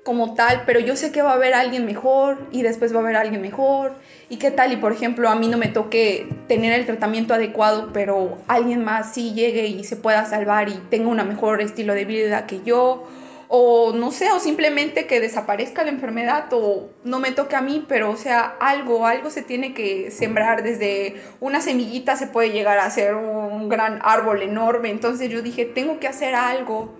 como 0.04 0.34
tal, 0.34 0.64
pero 0.66 0.80
yo 0.80 0.96
sé 0.96 1.10
que 1.10 1.22
va 1.22 1.30
a 1.30 1.34
haber 1.34 1.54
alguien 1.54 1.86
mejor 1.86 2.46
y 2.52 2.62
después 2.62 2.92
va 2.92 2.98
a 2.98 3.02
haber 3.02 3.16
alguien 3.16 3.40
mejor. 3.40 3.94
¿Y 4.28 4.36
qué 4.36 4.50
tal? 4.50 4.72
Y 4.72 4.76
por 4.76 4.92
ejemplo, 4.92 5.30
a 5.30 5.34
mí 5.34 5.48
no 5.48 5.56
me 5.56 5.68
toque 5.68 6.28
tener 6.46 6.78
el 6.78 6.84
tratamiento 6.84 7.34
adecuado, 7.34 7.90
pero 7.92 8.36
alguien 8.46 8.84
más 8.84 9.14
sí 9.14 9.32
llegue 9.32 9.66
y 9.66 9.82
se 9.84 9.96
pueda 9.96 10.26
salvar 10.26 10.68
y 10.68 10.74
tenga 10.90 11.08
un 11.08 11.26
mejor 11.26 11.62
estilo 11.62 11.94
de 11.94 12.04
vida 12.04 12.46
que 12.46 12.60
yo. 12.62 13.08
O 13.48 13.92
no 13.94 14.10
sé, 14.10 14.30
o 14.32 14.40
simplemente 14.40 15.06
que 15.06 15.20
desaparezca 15.20 15.84
la 15.84 15.90
enfermedad 15.90 16.46
o 16.52 16.88
no 17.04 17.20
me 17.20 17.30
toque 17.30 17.56
a 17.56 17.60
mí, 17.60 17.84
pero 17.88 18.10
o 18.10 18.16
sea, 18.16 18.56
algo, 18.60 19.06
algo 19.06 19.30
se 19.30 19.42
tiene 19.42 19.74
que 19.74 20.10
sembrar 20.10 20.62
desde 20.62 21.16
una 21.40 21.60
semillita 21.60 22.16
se 22.16 22.26
puede 22.26 22.50
llegar 22.50 22.78
a 22.78 22.90
ser 22.90 23.14
un 23.14 23.68
gran 23.68 24.00
árbol 24.02 24.42
enorme. 24.42 24.90
Entonces 24.90 25.30
yo 25.30 25.40
dije, 25.40 25.64
tengo 25.64 25.98
que 25.98 26.08
hacer 26.08 26.34
algo, 26.34 26.94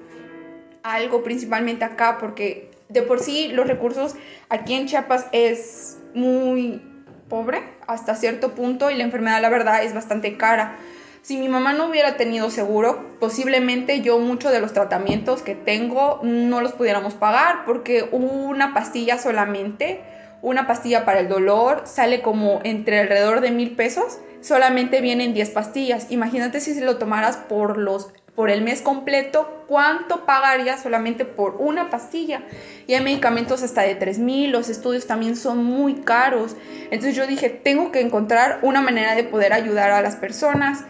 algo 0.83 1.23
principalmente 1.23 1.85
acá, 1.85 2.19
porque 2.19 2.74
de 2.89 3.03
por 3.03 3.21
sí 3.21 3.49
los 3.49 3.67
recursos 3.67 4.15
aquí 4.49 4.75
en 4.75 4.87
Chiapas 4.87 5.27
es 5.33 5.99
muy 6.15 6.83
pobre 7.29 7.63
hasta 7.87 8.15
cierto 8.15 8.55
punto 8.55 8.91
y 8.91 8.97
la 8.97 9.05
enfermedad 9.05 9.41
la 9.41 9.49
verdad 9.49 9.83
es 9.83 9.95
bastante 9.95 10.37
cara. 10.37 10.77
Si 11.23 11.39
mi 11.39 11.49
mamá 11.49 11.73
no 11.73 11.87
hubiera 11.87 12.19
tenido 12.19 12.51
seguro, 12.51 13.17
posiblemente 13.19 14.03
yo 14.03 14.19
muchos 14.19 14.53
de 14.53 14.61
los 14.61 14.75
tratamientos 14.75 15.41
que 15.41 15.55
tengo 15.55 16.21
no 16.23 16.61
los 16.61 16.73
pudiéramos 16.73 17.15
pagar 17.15 17.65
porque 17.65 18.07
una 18.13 18.75
pastilla 18.75 19.17
solamente, 19.17 20.03
una 20.43 20.67
pastilla 20.67 21.07
para 21.07 21.21
el 21.21 21.29
dolor 21.29 21.83
sale 21.87 22.21
como 22.21 22.61
entre 22.63 23.01
alrededor 23.01 23.41
de 23.41 23.53
mil 23.53 23.75
pesos, 23.75 24.19
solamente 24.43 25.01
vienen 25.01 25.33
10 25.33 25.49
pastillas. 25.51 26.11
Imagínate 26.11 26.61
si 26.61 26.75
se 26.75 26.85
lo 26.85 26.99
tomaras 26.99 27.39
por 27.39 27.79
los 27.79 28.13
por 28.35 28.51
el 28.51 28.63
mes 28.63 28.83
completo, 28.83 29.65
¿cuánto 29.69 30.25
pagaría 30.27 30.77
solamente 30.77 31.25
por 31.25 31.57
una 31.59 31.89
pastilla? 31.89 32.43
Y 32.87 32.95
hay 32.95 33.03
medicamentos 33.03 33.63
hasta 33.63 33.83
de 33.83 33.95
3 33.95 34.19
mil, 34.19 34.51
los 34.51 34.69
estudios 34.69 35.07
también 35.07 35.37
son 35.37 35.65
muy 35.65 35.95
caros. 35.95 36.57
Entonces 36.91 37.15
yo 37.15 37.27
dije, 37.27 37.49
tengo 37.49 37.93
que 37.93 38.01
encontrar 38.01 38.59
una 38.63 38.81
manera 38.81 39.15
de 39.15 39.25
poder 39.25 39.53
ayudar 39.53 39.91
a 39.91 40.03
las 40.03 40.17
personas, 40.17 40.85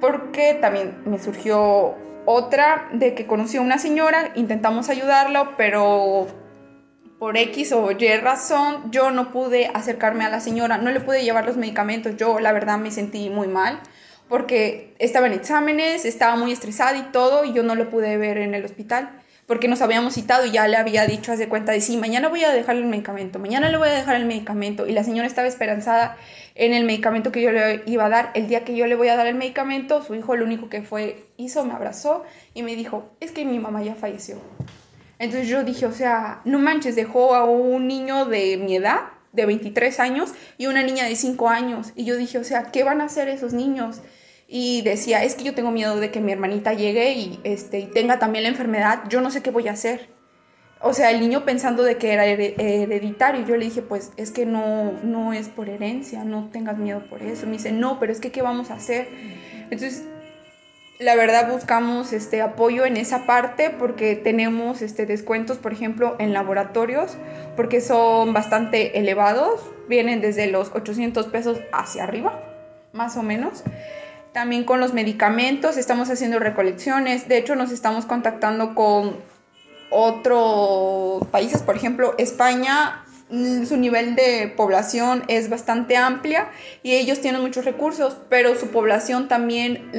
porque 0.00 0.54
también 0.60 0.96
me 1.04 1.18
surgió 1.18 1.94
otra 2.26 2.88
de 2.92 3.14
que 3.14 3.26
conocí 3.26 3.56
a 3.56 3.60
una 3.60 3.78
señora, 3.78 4.32
intentamos 4.34 4.88
ayudarla, 4.88 5.56
pero 5.56 6.26
por 7.18 7.36
X 7.36 7.72
o 7.72 7.90
Y 7.90 8.16
razón 8.16 8.90
yo 8.90 9.10
no 9.10 9.32
pude 9.32 9.70
acercarme 9.72 10.24
a 10.24 10.28
la 10.28 10.40
señora, 10.40 10.78
no 10.78 10.90
le 10.90 11.00
pude 11.00 11.24
llevar 11.24 11.46
los 11.46 11.56
medicamentos, 11.56 12.16
yo 12.16 12.38
la 12.38 12.52
verdad 12.52 12.78
me 12.78 12.90
sentí 12.90 13.30
muy 13.30 13.48
mal 13.48 13.80
porque 14.28 14.94
estaba 14.98 15.26
en 15.26 15.32
exámenes, 15.32 16.04
estaba 16.04 16.36
muy 16.36 16.52
estresada 16.52 16.96
y 16.96 17.12
todo, 17.12 17.44
y 17.44 17.52
yo 17.52 17.62
no 17.62 17.74
lo 17.74 17.90
pude 17.90 18.16
ver 18.16 18.38
en 18.38 18.54
el 18.54 18.64
hospital, 18.64 19.10
porque 19.46 19.68
nos 19.68 19.80
habíamos 19.80 20.14
citado 20.14 20.44
y 20.44 20.50
ya 20.50 20.68
le 20.68 20.76
había 20.76 21.06
dicho, 21.06 21.32
hace 21.32 21.48
cuenta 21.48 21.72
de 21.72 21.80
sí, 21.80 21.96
mañana 21.96 22.28
voy 22.28 22.44
a 22.44 22.52
dejarle 22.52 22.82
el 22.82 22.88
medicamento, 22.88 23.38
mañana 23.38 23.70
le 23.70 23.78
voy 23.78 23.88
a 23.88 23.92
dejar 23.92 24.16
el 24.16 24.26
medicamento, 24.26 24.86
y 24.86 24.92
la 24.92 25.04
señora 25.04 25.26
estaba 25.26 25.48
esperanzada 25.48 26.16
en 26.54 26.74
el 26.74 26.84
medicamento 26.84 27.32
que 27.32 27.40
yo 27.40 27.52
le 27.52 27.82
iba 27.86 28.06
a 28.06 28.08
dar. 28.08 28.30
El 28.34 28.48
día 28.48 28.64
que 28.64 28.76
yo 28.76 28.86
le 28.86 28.96
voy 28.96 29.08
a 29.08 29.16
dar 29.16 29.26
el 29.26 29.36
medicamento, 29.36 30.02
su 30.02 30.14
hijo 30.14 30.36
lo 30.36 30.44
único 30.44 30.68
que 30.68 30.82
fue, 30.82 31.24
hizo, 31.36 31.64
me 31.64 31.72
abrazó 31.72 32.24
y 32.52 32.62
me 32.62 32.76
dijo, 32.76 33.10
es 33.20 33.30
que 33.30 33.44
mi 33.44 33.58
mamá 33.58 33.82
ya 33.82 33.94
falleció. 33.94 34.36
Entonces 35.18 35.48
yo 35.48 35.64
dije, 35.64 35.86
o 35.86 35.92
sea, 35.92 36.40
no 36.44 36.58
manches, 36.58 36.96
dejó 36.96 37.34
a 37.34 37.44
un 37.44 37.86
niño 37.86 38.26
de 38.26 38.56
mi 38.56 38.76
edad 38.76 39.00
de 39.32 39.46
23 39.46 40.00
años 40.00 40.32
y 40.58 40.66
una 40.66 40.82
niña 40.82 41.04
de 41.04 41.16
5 41.16 41.48
años. 41.48 41.92
Y 41.96 42.04
yo 42.04 42.16
dije, 42.16 42.38
o 42.38 42.44
sea, 42.44 42.64
¿qué 42.72 42.84
van 42.84 43.00
a 43.00 43.04
hacer 43.04 43.28
esos 43.28 43.52
niños? 43.52 44.00
Y 44.50 44.80
decía, 44.80 45.22
es 45.22 45.34
que 45.34 45.44
yo 45.44 45.54
tengo 45.54 45.70
miedo 45.70 46.00
de 46.00 46.10
que 46.10 46.20
mi 46.20 46.32
hermanita 46.32 46.72
llegue 46.72 47.12
y, 47.12 47.38
este, 47.44 47.80
y 47.80 47.86
tenga 47.86 48.18
también 48.18 48.44
la 48.44 48.48
enfermedad, 48.48 49.02
yo 49.10 49.20
no 49.20 49.30
sé 49.30 49.42
qué 49.42 49.50
voy 49.50 49.68
a 49.68 49.72
hacer. 49.72 50.08
O 50.80 50.94
sea, 50.94 51.10
el 51.10 51.20
niño 51.20 51.44
pensando 51.44 51.82
de 51.82 51.98
que 51.98 52.12
era 52.12 52.24
hereditario, 52.24 53.44
yo 53.44 53.56
le 53.56 53.66
dije, 53.66 53.82
pues 53.82 54.12
es 54.16 54.30
que 54.30 54.46
no, 54.46 54.92
no 55.02 55.32
es 55.34 55.48
por 55.48 55.68
herencia, 55.68 56.24
no 56.24 56.48
tengas 56.50 56.78
miedo 56.78 57.04
por 57.10 57.20
eso. 57.22 57.46
Me 57.46 57.52
dice, 57.52 57.72
no, 57.72 57.98
pero 57.98 58.12
es 58.12 58.20
que 58.20 58.30
¿qué 58.30 58.42
vamos 58.42 58.70
a 58.70 58.74
hacer? 58.74 59.08
Entonces, 59.70 60.04
la 60.98 61.14
verdad 61.14 61.50
buscamos 61.50 62.12
este 62.12 62.40
apoyo 62.40 62.86
en 62.86 62.96
esa 62.96 63.26
parte 63.26 63.70
porque 63.70 64.14
tenemos 64.14 64.80
este 64.80 65.04
descuentos, 65.04 65.58
por 65.58 65.72
ejemplo, 65.72 66.16
en 66.20 66.32
laboratorios, 66.32 67.18
porque 67.54 67.80
son 67.80 68.32
bastante 68.32 68.98
elevados, 68.98 69.60
vienen 69.88 70.20
desde 70.20 70.46
los 70.46 70.70
800 70.72 71.26
pesos 71.26 71.58
hacia 71.72 72.04
arriba, 72.04 72.40
más 72.92 73.16
o 73.16 73.22
menos. 73.22 73.64
También 74.32 74.64
con 74.64 74.80
los 74.80 74.92
medicamentos 74.92 75.76
estamos 75.76 76.10
haciendo 76.10 76.38
recolecciones. 76.38 77.28
De 77.28 77.38
hecho, 77.38 77.56
nos 77.56 77.70
estamos 77.70 78.06
contactando 78.06 78.74
con 78.74 79.16
otros 79.90 81.26
países, 81.28 81.62
por 81.62 81.76
ejemplo, 81.76 82.14
España 82.18 83.04
mm, 83.30 83.64
su 83.64 83.76
nivel 83.76 84.14
de 84.14 84.52
población 84.54 85.24
es 85.28 85.48
bastante 85.48 85.96
amplia 85.96 86.50
y 86.82 86.92
ellos 86.92 87.20
tienen 87.20 87.40
muchos 87.40 87.64
recursos, 87.64 88.16
pero 88.28 88.54
su 88.54 88.68
población 88.68 89.28
también, 89.28 89.90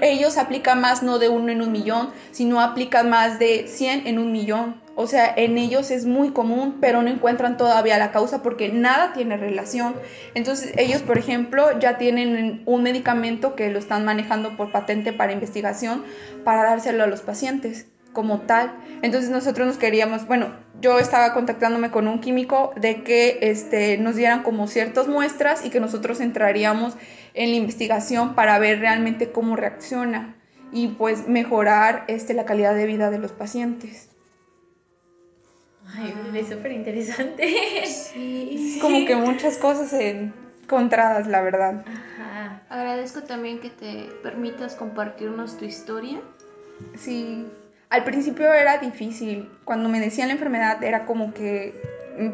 ellos 0.00 0.38
aplican 0.38 0.80
más 0.80 1.02
no 1.02 1.18
de 1.18 1.28
uno 1.28 1.52
en 1.52 1.62
un 1.62 1.72
millón, 1.72 2.10
sino 2.30 2.60
aplican 2.60 3.10
más 3.10 3.38
de 3.38 3.66
100 3.68 4.06
en 4.06 4.18
un 4.18 4.32
millón. 4.32 4.80
O 4.96 5.06
sea, 5.06 5.32
en 5.34 5.56
ellos 5.56 5.90
es 5.90 6.04
muy 6.04 6.30
común, 6.30 6.78
pero 6.80 7.02
no 7.02 7.08
encuentran 7.08 7.56
todavía 7.56 7.96
la 7.96 8.12
causa 8.12 8.42
porque 8.42 8.70
nada 8.70 9.12
tiene 9.12 9.36
relación. 9.36 9.94
Entonces, 10.34 10.72
ellos, 10.76 11.02
por 11.02 11.16
ejemplo, 11.16 11.78
ya 11.78 11.96
tienen 11.96 12.62
un 12.66 12.82
medicamento 12.82 13.54
que 13.54 13.70
lo 13.70 13.78
están 13.78 14.04
manejando 14.04 14.56
por 14.56 14.72
patente 14.72 15.12
para 15.12 15.32
investigación 15.32 16.04
para 16.44 16.64
dárselo 16.64 17.04
a 17.04 17.06
los 17.06 17.22
pacientes 17.22 17.86
como 18.12 18.40
tal. 18.40 18.72
Entonces, 19.02 19.30
nosotros 19.30 19.66
nos 19.66 19.76
queríamos, 19.78 20.26
bueno, 20.26 20.52
yo 20.80 20.98
estaba 20.98 21.32
contactándome 21.32 21.90
con 21.90 22.08
un 22.08 22.20
químico 22.20 22.72
de 22.76 23.02
que 23.02 23.38
este, 23.42 23.98
nos 23.98 24.16
dieran 24.16 24.42
como 24.42 24.66
ciertas 24.66 25.08
muestras 25.08 25.64
y 25.64 25.70
que 25.70 25.80
nosotros 25.80 26.20
entraríamos 26.20 26.94
en 27.34 27.50
la 27.50 27.56
investigación 27.56 28.34
para 28.34 28.58
ver 28.58 28.80
realmente 28.80 29.30
cómo 29.30 29.56
reacciona 29.56 30.36
y 30.72 30.88
pues 30.88 31.28
mejorar 31.28 32.04
este, 32.08 32.34
la 32.34 32.44
calidad 32.44 32.74
de 32.74 32.86
vida 32.86 33.10
de 33.10 33.18
los 33.18 33.32
pacientes. 33.32 34.08
Ay, 35.86 36.14
es 36.34 36.48
súper 36.48 36.72
interesante. 36.72 37.86
Sí. 37.86 38.78
Como 38.80 39.04
que 39.06 39.16
muchas 39.16 39.58
cosas 39.58 39.92
encontradas, 39.92 41.26
la 41.26 41.42
verdad. 41.42 41.84
Agradezco 42.68 43.22
también 43.22 43.60
que 43.60 43.70
te 43.70 44.08
permitas 44.22 44.76
compartirnos 44.76 45.58
tu 45.58 45.64
historia. 45.64 46.20
Sí. 46.96 47.46
Al 47.90 48.04
principio 48.04 48.52
era 48.52 48.78
difícil. 48.78 49.50
Cuando 49.64 49.88
me 49.88 50.00
decían 50.00 50.28
la 50.28 50.34
enfermedad 50.34 50.82
era 50.82 51.04
como 51.04 51.34
que 51.34 51.74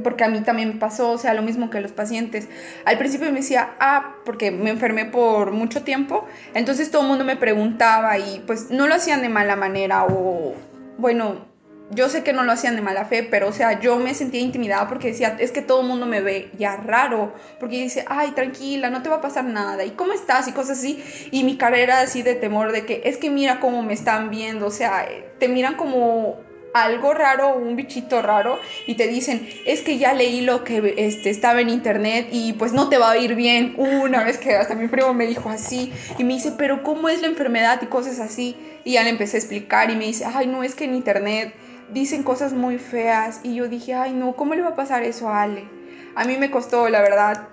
porque 0.03 0.25
a 0.25 0.29
mí 0.29 0.41
también 0.41 0.69
me 0.69 0.75
pasó, 0.77 1.11
o 1.13 1.19
sea, 1.19 1.35
lo 1.35 1.43
mismo 1.43 1.71
que 1.71 1.81
los 1.81 1.93
pacientes. 1.93 2.49
Al 2.85 2.99
principio 2.99 3.31
me 3.31 3.41
decía, 3.41 3.75
ah, 3.79 4.17
porque 4.25 4.51
me 4.51 4.71
enfermé 4.71 5.05
por 5.05 5.53
mucho 5.53 5.83
tiempo, 5.85 6.27
entonces 6.55 6.91
todo 6.91 7.03
el 7.03 7.09
mundo 7.09 7.25
me 7.25 7.37
preguntaba 7.37 8.19
y 8.19 8.43
pues 8.47 8.71
no 8.71 8.89
lo 8.89 8.95
hacían 8.95 9.23
de 9.23 9.29
mala 9.29 9.55
manera 9.55 10.05
o, 10.05 10.55
bueno, 10.99 11.46
yo 11.91 12.09
sé 12.09 12.25
que 12.25 12.33
no 12.33 12.43
lo 12.43 12.53
hacían 12.53 12.77
de 12.77 12.83
mala 12.83 13.05
fe, 13.05 13.23
pero 13.23 13.49
o 13.49 13.53
sea, 13.53 13.81
yo 13.81 13.97
me 13.97 14.15
sentía 14.15 14.41
intimidada 14.41 14.89
porque 14.89 15.09
decía, 15.09 15.37
es 15.39 15.53
que 15.53 15.63
todo 15.63 15.83
el 15.83 15.87
mundo 15.87 16.07
me 16.07 16.21
ve 16.21 16.51
ya 16.59 16.77
raro, 16.77 17.33
porque 17.61 17.83
dice, 17.83 18.05
ay, 18.09 18.33
tranquila, 18.33 18.91
no 18.91 19.03
te 19.03 19.09
va 19.09 19.17
a 19.17 19.21
pasar 19.21 19.45
nada, 19.45 19.85
¿y 19.85 19.91
cómo 19.91 20.13
estás? 20.13 20.49
Y 20.49 20.53
cosas 20.53 20.79
así, 20.79 21.03
y 21.31 21.45
mi 21.45 21.57
carrera 21.57 22.01
así 22.01 22.23
de 22.23 22.35
temor 22.35 22.73
de 22.73 22.85
que 22.85 23.03
es 23.05 23.19
que 23.19 23.31
mira 23.31 23.61
cómo 23.61 23.83
me 23.83 23.93
están 23.93 24.31
viendo, 24.31 24.67
o 24.67 24.71
sea, 24.71 25.07
te 25.39 25.49
miran 25.49 25.75
como 25.75 26.45
algo 26.75 27.15
raro, 27.15 27.57
un 27.57 27.77
bichito 27.77 28.21
raro, 28.21 28.59
y 28.87 28.95
te 28.95 29.07
dicen, 29.07 29.49
es 29.65 29.81
que 29.81 29.99
ya 29.99 30.13
leí 30.13 30.43
lo 30.43 30.65
que 30.65 30.95
este, 30.99 31.31
estaba 31.31 31.61
en 31.61 31.71
internet 31.71 32.29
y 32.31 32.53
pues 32.55 32.73
no 32.73 32.89
te 32.89 32.99
va 32.99 33.13
a 33.13 33.17
ir 33.17 33.35
bien. 33.35 33.75
Una 33.79 34.25
vez 34.25 34.37
que 34.39 34.57
hasta 34.57 34.75
mi 34.75 34.89
primo 34.89 35.15
me 35.15 35.27
dijo 35.27 35.49
así, 35.49 35.93
y 36.19 36.25
me 36.25 36.35
dice, 36.35 36.53
pero 36.59 36.83
¿cómo 36.83 37.09
es 37.09 37.23
la 37.23 37.29
enfermedad? 37.29 37.81
y 37.81 37.87
cosas 37.87 38.21
así. 38.21 38.57
Y 38.85 38.93
ya 38.93 39.03
le 39.03 39.11
empecé 39.11 39.37
a 39.37 39.41
explicar 39.41 39.91
y 39.91 39.97
me 39.97 40.05
dice, 40.05 40.25
ay, 40.27 40.47
no, 40.47 40.63
es 40.63 40.75
que 40.75 40.85
en 40.85 40.95
internet 40.95 41.55
dicen 41.91 42.23
cosas 42.23 42.53
muy 42.53 42.79
feas. 42.79 43.41
Y 43.43 43.55
yo 43.55 43.69
dije, 43.69 43.95
ay, 43.95 44.13
no, 44.13 44.35
¿cómo 44.37 44.55
le 44.55 44.63
va 44.63 44.71
a 44.71 44.77
pasar 44.77 45.03
eso 45.03 45.29
a 45.29 45.43
Ale? 45.43 45.69
A 46.15 46.25
mí 46.25 46.37
me 46.39 46.51
costó, 46.51 46.89
la 46.89 47.01
verdad, 47.01 47.49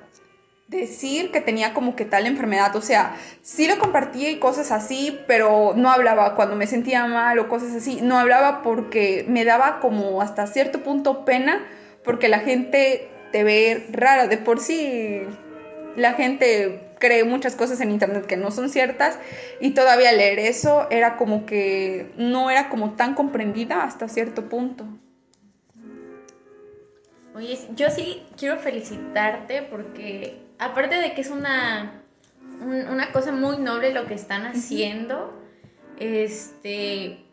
decir 0.68 1.32
que 1.32 1.42
tenía 1.42 1.74
como 1.74 1.96
que 1.96 2.06
tal 2.06 2.26
enfermedad, 2.26 2.76
o 2.76 2.82
sea, 2.82 3.16
sí 3.42 3.68
lo 3.68 3.78
compartía 3.78 4.30
y 4.32 4.40
cosas 4.40 4.72
así, 4.72 5.20
pero 5.28 5.74
no 5.76 5.90
hablaba 5.90 6.36
cuando 6.36 6.56
me 6.56 6.68
sentía 6.68 7.06
mal 7.06 7.38
o 7.40 7.50
cosas 7.50 7.76
así, 7.76 8.00
no 8.02 8.18
hablaba 8.18 8.62
porque 8.62 9.26
me 9.28 9.46
daba 9.46 9.80
como 9.80 10.22
hasta 10.22 10.48
cierto 10.48 10.82
punto 10.84 11.26
pena, 11.26 11.62
porque 12.04 12.28
la 12.28 12.40
gente 12.40 13.10
te 13.32 13.44
ve 13.44 13.88
rara, 13.92 14.28
de 14.28 14.38
por 14.38 14.60
sí 14.60 15.22
la 15.96 16.14
gente 16.14 16.93
cree 17.04 17.26
muchas 17.26 17.58
cosas 17.58 17.82
en 17.82 17.92
internet 17.92 18.26
que 18.26 18.38
no 18.38 18.50
son 18.50 18.70
ciertas 18.70 19.20
y 19.60 19.72
todavía 19.72 20.14
leer 20.14 20.40
eso 20.40 20.88
era 20.90 21.18
como 21.18 21.46
que 21.46 22.14
no 22.16 22.50
era 22.50 22.70
como 22.70 22.92
tan 22.92 23.14
comprendida 23.14 23.84
hasta 23.84 24.08
cierto 24.08 24.48
punto. 24.48 24.86
Oye, 27.36 27.60
yo 27.76 27.90
sí 27.90 28.24
quiero 28.38 28.58
felicitarte 28.58 29.64
porque 29.64 30.38
aparte 30.60 30.96
de 30.96 31.14
que 31.14 31.20
es 31.20 31.30
una, 31.30 32.04
una 32.62 33.12
cosa 33.12 33.34
muy 33.34 33.58
noble 33.58 33.92
lo 33.92 34.06
que 34.06 34.14
están 34.14 34.46
haciendo, 34.46 35.38
este, 36.00 37.26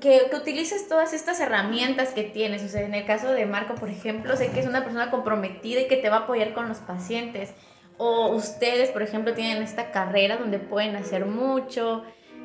que, 0.00 0.28
que, 0.30 0.36
utilices 0.36 0.86
todas 0.86 1.12
estas 1.14 1.40
herramientas 1.40 2.10
que 2.10 2.22
tienes. 2.22 2.62
O 2.62 2.68
sea, 2.68 2.82
en 2.82 2.94
el 2.94 3.06
caso 3.06 3.32
de 3.32 3.44
Marco, 3.44 3.74
por 3.74 3.88
ejemplo, 3.88 4.36
sé 4.36 4.52
que 4.52 4.60
es 4.60 4.66
una 4.66 4.84
persona 4.84 5.10
comprometida 5.10 5.80
y 5.80 5.88
que 5.88 5.96
te 5.96 6.10
va 6.10 6.18
a 6.18 6.20
apoyar 6.20 6.52
con 6.52 6.68
los 6.68 6.78
pacientes. 6.78 7.54
O 7.96 8.28
ustedes, 8.28 8.90
por 8.90 9.02
ejemplo, 9.02 9.34
tienen 9.34 9.62
esta 9.62 9.90
carrera 9.90 10.36
donde 10.36 10.58
pueden 10.58 10.96
hacer 10.96 11.26
mucho. 11.26 12.02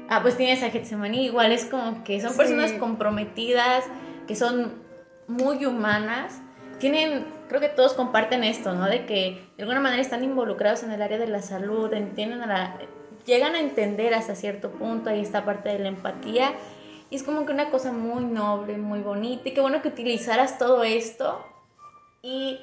Ah, 0.10 0.22
pues 0.22 0.38
tienes 0.38 0.64
a 0.64 0.70
Getsemaní, 0.70 1.26
igual 1.26 1.52
es 1.52 1.66
como 1.66 2.04
que 2.04 2.20
son 2.22 2.36
personas 2.36 2.74
comprometidas, 2.74 3.86
que 4.28 4.36
son 4.36 4.84
muy 5.28 5.66
humanas 5.66 6.42
tienen, 6.80 7.26
creo 7.48 7.62
que 7.62 7.70
todos 7.70 7.94
comparten 7.94 8.44
esto, 8.44 8.74
¿no? 8.74 8.86
De 8.86 9.06
que 9.06 9.42
de 9.58 9.64
alguna 9.64 9.82
manera 9.82 10.02
están 10.02 10.24
involucrados 10.24 10.84
en 10.84 10.92
el 10.92 11.02
área 11.02 11.18
de 11.18 11.28
la 11.28 11.42
salud, 11.42 11.94
entienden 11.94 12.42
a 12.42 12.48
la, 12.48 12.78
llegan 13.26 13.54
a 13.56 13.60
entender 13.60 14.14
hasta 14.14 14.34
cierto 14.34 14.72
punto 14.72 15.10
ahí 15.10 15.22
esta 15.22 15.46
parte 15.46 15.70
de 15.70 15.80
la 15.80 15.90
empatía. 15.90 16.54
Y 17.10 17.16
es 17.16 17.24
como 17.24 17.46
que 17.46 17.52
una 17.52 17.70
cosa 17.70 17.92
muy 17.92 18.24
noble, 18.24 18.78
muy 18.78 19.02
bonita. 19.02 19.50
Y 19.50 19.54
qué 19.54 19.62
bueno 19.62 19.82
que 19.82 19.90
utilizaras 19.90 20.58
todo 20.58 20.84
esto. 20.84 21.44
Y 22.22 22.60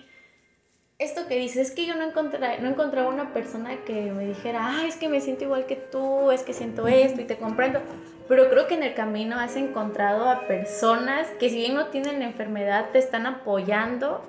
esto 0.98 1.26
que 1.26 1.36
dices, 1.36 1.68
es 1.68 1.74
que 1.74 1.86
yo 1.86 1.94
no 1.94 2.04
encontré, 2.04 2.58
no 2.60 2.68
encontraba 2.68 3.08
una 3.08 3.32
persona 3.32 3.76
que 3.84 4.12
me 4.12 4.26
dijera, 4.26 4.60
ah, 4.62 4.86
es 4.86 4.96
que 4.96 5.08
me 5.08 5.20
siento 5.20 5.44
igual 5.44 5.66
que 5.66 5.76
tú, 5.76 6.30
es 6.30 6.42
que 6.42 6.54
siento 6.54 6.88
esto 6.88 7.20
y 7.20 7.24
te 7.24 7.36
comprendo. 7.36 7.80
Pero 8.28 8.48
creo 8.48 8.66
que 8.66 8.74
en 8.74 8.82
el 8.82 8.94
camino 8.94 9.38
has 9.38 9.56
encontrado 9.56 10.28
a 10.28 10.46
personas 10.46 11.28
que 11.38 11.50
si 11.50 11.56
bien 11.56 11.74
no 11.74 11.88
tienen 11.88 12.20
la 12.20 12.24
enfermedad, 12.24 12.90
te 12.92 12.98
están 12.98 13.26
apoyando 13.26 14.22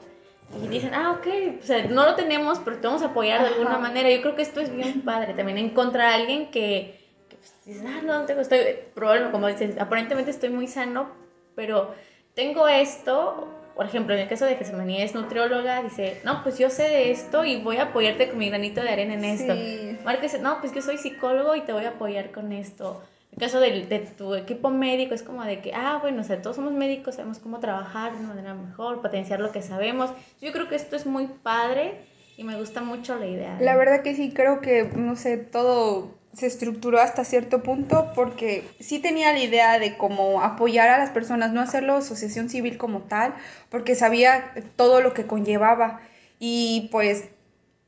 y 0.61 0.67
dicen, 0.67 0.93
ah, 0.93 1.11
ok, 1.11 1.27
o 1.61 1.65
sea, 1.65 1.85
no 1.85 2.05
lo 2.05 2.15
tenemos, 2.15 2.59
pero 2.59 2.77
te 2.77 2.87
vamos 2.87 3.01
a 3.01 3.07
apoyar 3.07 3.41
de 3.41 3.47
alguna 3.47 3.77
manera. 3.77 4.11
Yo 4.11 4.21
creo 4.21 4.35
que 4.35 4.41
esto 4.41 4.59
es 4.59 4.73
bien 4.73 5.01
padre 5.01 5.33
también, 5.33 5.57
encontrar 5.57 6.11
a 6.11 6.15
alguien 6.15 6.51
que, 6.51 6.99
que 7.29 7.37
pues, 7.37 7.53
dices, 7.65 7.83
ah, 7.87 8.01
no, 8.03 8.19
no 8.19 8.25
tengo, 8.25 8.41
estoy, 8.41 8.59
probablemente, 8.93 9.31
como 9.31 9.47
dices, 9.47 9.79
aparentemente 9.79 10.31
estoy 10.31 10.49
muy 10.49 10.67
sano, 10.67 11.09
pero 11.55 11.95
tengo 12.35 12.67
esto, 12.67 13.47
por 13.77 13.85
ejemplo, 13.85 14.15
en 14.15 14.21
el 14.21 14.27
caso 14.27 14.45
de 14.45 14.55
Gesmanía 14.55 15.05
es 15.05 15.13
nutrióloga, 15.13 15.83
dice, 15.83 16.19
no, 16.25 16.41
pues 16.41 16.57
yo 16.57 16.71
sé 16.71 16.83
de 16.83 17.11
esto 17.11 17.45
y 17.45 17.61
voy 17.61 17.77
a 17.77 17.83
apoyarte 17.83 18.27
con 18.29 18.39
mi 18.39 18.49
granito 18.49 18.81
de 18.81 18.89
arena 18.89 19.13
en 19.13 19.23
esto. 19.23 19.53
Sí. 19.53 19.97
Dice, 20.19 20.39
no, 20.39 20.59
pues 20.59 20.73
yo 20.73 20.81
soy 20.81 20.97
psicólogo 20.97 21.55
y 21.55 21.61
te 21.61 21.73
voy 21.73 21.85
a 21.85 21.89
apoyar 21.89 22.31
con 22.31 22.51
esto. 22.51 23.03
En 23.31 23.35
el 23.35 23.47
caso 23.47 23.59
de, 23.59 23.85
de, 23.85 23.99
tu 23.99 24.33
equipo 24.33 24.71
médico 24.71 25.13
es 25.13 25.21
como 25.21 25.43
de 25.43 25.59
que, 25.61 25.73
ah, 25.75 25.99
bueno, 26.01 26.21
o 26.21 26.23
sea, 26.23 26.41
todos 26.41 26.55
somos 26.55 26.73
médicos, 26.73 27.15
sabemos 27.15 27.37
cómo 27.37 27.59
trabajar 27.59 28.13
de 28.13 28.19
una 28.19 28.29
manera 28.29 28.55
mejor, 28.55 29.01
potenciar 29.03 29.39
lo 29.39 29.51
que 29.51 29.61
sabemos. 29.61 30.09
Yo 30.41 30.51
creo 30.51 30.67
que 30.67 30.75
esto 30.75 30.95
es 30.95 31.05
muy 31.05 31.27
padre 31.27 31.99
y 32.35 32.43
me 32.43 32.57
gusta 32.57 32.81
mucho 32.81 33.15
la 33.19 33.27
idea. 33.27 33.57
La 33.61 33.77
verdad 33.77 34.01
que 34.01 34.15
sí, 34.15 34.33
creo 34.33 34.59
que, 34.59 34.89
no 34.95 35.15
sé, 35.15 35.37
todo 35.37 36.16
se 36.37 36.45
estructuró 36.45 36.99
hasta 36.99 37.25
cierto 37.25 37.63
punto 37.63 38.11
porque 38.13 38.63
sí 38.79 38.99
tenía 38.99 39.33
la 39.33 39.39
idea 39.39 39.79
de 39.79 39.97
cómo 39.97 40.43
apoyar 40.43 40.87
a 40.89 40.99
las 40.99 41.09
personas, 41.09 41.51
no 41.51 41.61
hacerlo 41.61 41.95
asociación 41.95 42.47
civil 42.47 42.77
como 42.77 43.01
tal, 43.01 43.33
porque 43.69 43.95
sabía 43.95 44.53
todo 44.75 45.01
lo 45.01 45.15
que 45.15 45.25
conllevaba. 45.25 45.99
Y 46.37 46.89
pues 46.91 47.25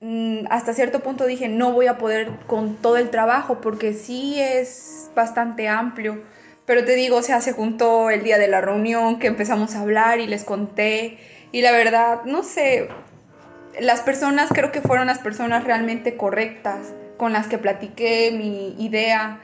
mm, 0.02 0.48
hasta 0.50 0.74
cierto 0.74 1.02
punto 1.02 1.28
dije 1.28 1.48
no 1.48 1.74
voy 1.74 1.86
a 1.86 2.00
poder 2.00 2.32
con 2.48 2.76
todo 2.78 2.98
el 2.98 3.12
trabajo 3.12 3.62
porque 3.62 3.94
sí 3.94 4.42
es 4.42 5.12
bastante 5.16 5.68
amplio. 5.68 6.24
Pero 6.66 6.86
te 6.86 6.96
digo, 6.96 7.18
o 7.18 7.24
sea, 7.24 7.42
se 7.42 7.52
juntó 7.52 8.10
el 8.10 8.24
día 8.24 8.40
de 8.40 8.48
la 8.48 8.62
reunión 8.62 9.20
que 9.20 9.28
empezamos 9.28 9.76
a 9.76 9.82
hablar 9.82 10.20
y 10.20 10.28
les 10.28 10.44
conté. 10.44 11.20
Y 11.52 11.62
la 11.62 11.72
verdad, 11.72 12.22
no 12.26 12.44
sé, 12.44 12.90
las 13.80 14.02
personas 14.02 14.50
creo 14.52 14.72
que 14.72 14.82
fueron 14.82 15.08
las 15.08 15.20
personas 15.20 15.64
realmente 15.64 16.18
correctas 16.18 16.94
con 17.20 17.34
las 17.34 17.48
que 17.48 17.58
platiqué 17.58 18.32
mi 18.32 18.82
idea, 18.84 19.42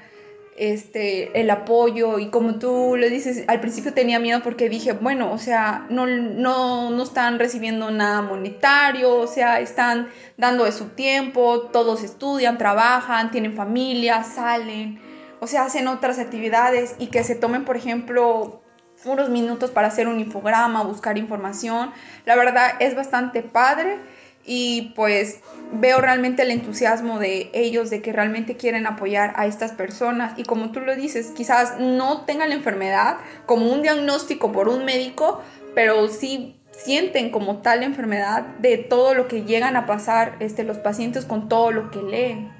este, 0.55 1.37
el 1.41 1.49
apoyo 1.49 2.17
y 2.19 2.29
como 2.29 2.57
tú 2.57 2.95
lo 2.97 3.09
dices, 3.09 3.43
al 3.47 3.59
principio 3.59 3.93
tenía 3.93 4.17
miedo 4.17 4.39
porque 4.41 4.69
dije, 4.69 4.93
bueno, 4.93 5.33
o 5.33 5.37
sea, 5.37 5.85
no, 5.89 6.07
no, 6.07 6.89
no 6.89 7.03
están 7.03 7.37
recibiendo 7.37 7.91
nada 7.91 8.21
monetario, 8.21 9.13
o 9.17 9.27
sea, 9.27 9.59
están 9.59 10.07
dando 10.37 10.63
de 10.63 10.71
su 10.71 10.85
tiempo, 10.85 11.63
todos 11.73 12.01
estudian, 12.01 12.57
trabajan, 12.57 13.29
tienen 13.29 13.53
familia, 13.53 14.23
salen, 14.23 15.01
o 15.41 15.47
sea, 15.47 15.65
hacen 15.65 15.89
otras 15.89 16.17
actividades 16.17 16.95
y 16.97 17.07
que 17.07 17.25
se 17.25 17.35
tomen, 17.35 17.65
por 17.65 17.75
ejemplo, 17.75 18.61
unos 19.03 19.29
minutos 19.29 19.69
para 19.71 19.89
hacer 19.89 20.07
un 20.07 20.21
infograma, 20.21 20.81
buscar 20.83 21.17
información, 21.17 21.91
la 22.25 22.37
verdad 22.37 22.75
es 22.79 22.95
bastante 22.95 23.43
padre 23.43 23.99
y 24.45 24.93
pues 24.95 25.39
veo 25.73 25.99
realmente 25.99 26.43
el 26.43 26.51
entusiasmo 26.51 27.19
de 27.19 27.49
ellos, 27.53 27.89
de 27.89 28.01
que 28.01 28.13
realmente 28.13 28.55
quieren 28.55 28.85
apoyar 28.85 29.33
a 29.35 29.47
estas 29.47 29.71
personas 29.71 30.37
y 30.37 30.43
como 30.43 30.71
tú 30.71 30.81
lo 30.81 30.95
dices, 30.95 31.31
quizás 31.35 31.79
no 31.79 32.25
tengan 32.25 32.49
la 32.49 32.55
enfermedad 32.55 33.17
como 33.45 33.71
un 33.71 33.81
diagnóstico 33.81 34.51
por 34.51 34.69
un 34.69 34.85
médico, 34.85 35.41
pero 35.73 36.07
sí 36.07 36.55
sienten 36.71 37.31
como 37.31 37.57
tal 37.57 37.83
enfermedad 37.83 38.43
de 38.59 38.77
todo 38.77 39.13
lo 39.13 39.27
que 39.27 39.43
llegan 39.43 39.75
a 39.75 39.85
pasar 39.85 40.35
este, 40.39 40.63
los 40.63 40.77
pacientes 40.77 41.25
con 41.25 41.49
todo 41.49 41.71
lo 41.71 41.89
que 41.89 42.01
leen. 42.01 42.54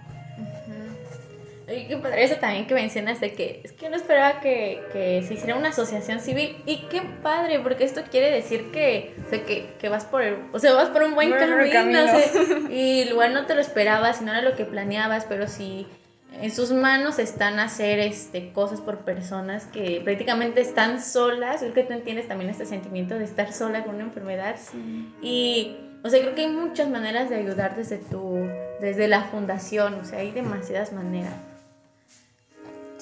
Y 1.77 1.87
qué 1.87 1.97
padre 1.97 2.23
eso 2.23 2.35
también 2.35 2.67
que 2.67 2.73
mencionas 2.73 3.19
de 3.19 3.33
que 3.33 3.61
es 3.63 3.71
que 3.71 3.89
no 3.89 3.95
esperaba 3.95 4.39
que, 4.39 4.81
que, 4.93 5.23
se 5.23 5.35
hiciera 5.35 5.55
una 5.55 5.69
asociación 5.69 6.19
civil. 6.19 6.57
Y 6.65 6.87
qué 6.89 7.01
padre, 7.21 7.59
porque 7.59 7.83
esto 7.83 8.01
quiere 8.09 8.31
decir 8.31 8.71
que, 8.71 9.13
o 9.25 9.29
sea, 9.29 9.43
que, 9.43 9.73
que 9.79 9.89
vas 9.89 10.05
por 10.05 10.21
el, 10.21 10.37
o 10.53 10.59
sea, 10.59 10.73
vas 10.73 10.89
por 10.89 11.03
un 11.03 11.15
buen 11.15 11.31
camino. 11.31 11.99
y 12.69 13.01
igual 13.01 13.33
no 13.33 13.45
te 13.45 13.55
lo 13.55 13.61
esperabas, 13.61 14.21
y 14.21 14.25
no 14.25 14.31
era 14.31 14.41
lo 14.41 14.55
que 14.55 14.65
planeabas, 14.65 15.25
pero 15.25 15.47
si 15.47 15.87
en 16.41 16.51
sus 16.51 16.71
manos 16.71 17.19
están 17.19 17.59
hacer 17.59 17.99
este, 17.99 18.51
cosas 18.51 18.81
por 18.81 18.99
personas 18.99 19.65
que 19.67 20.01
prácticamente 20.03 20.61
están 20.61 21.01
solas. 21.01 21.61
Es 21.61 21.73
que 21.73 21.83
tú 21.83 21.93
entiendes 21.93 22.27
también 22.27 22.49
este 22.49 22.65
sentimiento 22.65 23.17
de 23.17 23.23
estar 23.23 23.53
sola 23.53 23.83
con 23.83 23.95
una 23.95 24.05
enfermedad. 24.05 24.57
Y, 25.21 25.77
o 26.03 26.09
sea, 26.09 26.19
creo 26.19 26.35
que 26.35 26.41
hay 26.41 26.51
muchas 26.51 26.89
maneras 26.89 27.29
de 27.29 27.35
ayudar 27.35 27.75
desde 27.75 27.97
tu, 27.97 28.47
desde 28.81 29.07
la 29.07 29.23
fundación. 29.23 29.95
O 29.95 30.05
sea, 30.05 30.19
hay 30.19 30.31
demasiadas 30.31 30.91
maneras. 30.91 31.33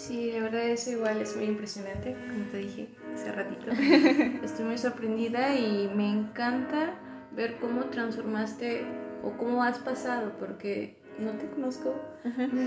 Sí, 0.05 0.31
de 0.31 0.41
verdad 0.41 0.67
eso 0.67 0.91
igual 0.91 1.21
es 1.21 1.33
muy 1.37 1.45
impresionante, 1.45 2.13
como 2.27 2.43
te 2.51 2.57
dije 2.57 2.89
hace 3.13 3.31
ratito. 3.31 3.71
Estoy 4.43 4.65
muy 4.65 4.77
sorprendida 4.77 5.55
y 5.55 5.89
me 5.95 6.09
encanta 6.11 6.89
ver 7.31 7.55
cómo 7.61 7.85
transformaste 7.85 8.81
o 9.23 9.31
cómo 9.37 9.63
has 9.63 9.79
pasado, 9.79 10.33
porque 10.37 10.97
no 11.19 11.31
te 11.31 11.47
conozco, 11.47 11.95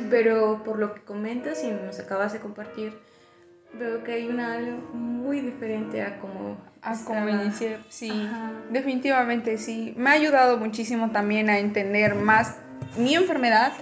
pero 0.08 0.62
por 0.64 0.78
lo 0.78 0.94
que 0.94 1.02
comentas 1.02 1.62
y 1.62 1.70
nos 1.72 2.00
acabas 2.00 2.32
de 2.32 2.38
compartir, 2.38 2.94
veo 3.78 4.02
que 4.02 4.12
hay 4.12 4.28
una 4.28 4.54
algo 4.54 4.78
muy 4.94 5.40
diferente 5.42 6.00
a 6.00 6.18
como 6.18 6.56
a 6.80 6.96
como 7.04 7.28
inicié, 7.28 7.76
sí, 7.90 8.10
Ajá. 8.10 8.52
definitivamente 8.70 9.58
sí. 9.58 9.92
Me 9.94 10.08
ha 10.08 10.14
ayudado 10.14 10.56
muchísimo 10.56 11.10
también 11.10 11.50
a 11.50 11.58
entender 11.58 12.14
más 12.14 12.56
mi 12.96 13.14
enfermedad 13.14 13.74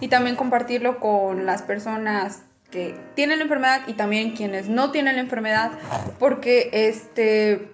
y 0.00 0.08
también 0.08 0.34
compartirlo 0.34 0.98
con 0.98 1.44
las 1.44 1.60
personas 1.60 2.44
que 2.72 2.96
tienen 3.14 3.38
la 3.38 3.44
enfermedad 3.44 3.82
y 3.86 3.92
también 3.92 4.32
quienes 4.32 4.68
no 4.68 4.90
tienen 4.90 5.14
la 5.14 5.22
enfermedad, 5.22 5.70
porque 6.18 6.70
este 6.72 7.72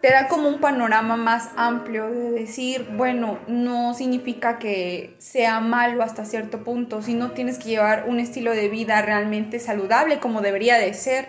te 0.00 0.12
da 0.12 0.28
como 0.28 0.48
un 0.48 0.60
panorama 0.60 1.16
más 1.16 1.50
amplio 1.56 2.08
de 2.08 2.30
decir, 2.30 2.86
bueno, 2.96 3.40
no 3.48 3.94
significa 3.94 4.58
que 4.60 5.16
sea 5.18 5.58
malo 5.58 6.04
hasta 6.04 6.24
cierto 6.24 6.62
punto, 6.62 7.02
sino 7.02 7.32
tienes 7.32 7.58
que 7.58 7.70
llevar 7.70 8.04
un 8.06 8.20
estilo 8.20 8.52
de 8.52 8.68
vida 8.68 9.02
realmente 9.02 9.58
saludable 9.58 10.20
como 10.20 10.40
debería 10.40 10.78
de 10.78 10.94
ser. 10.94 11.26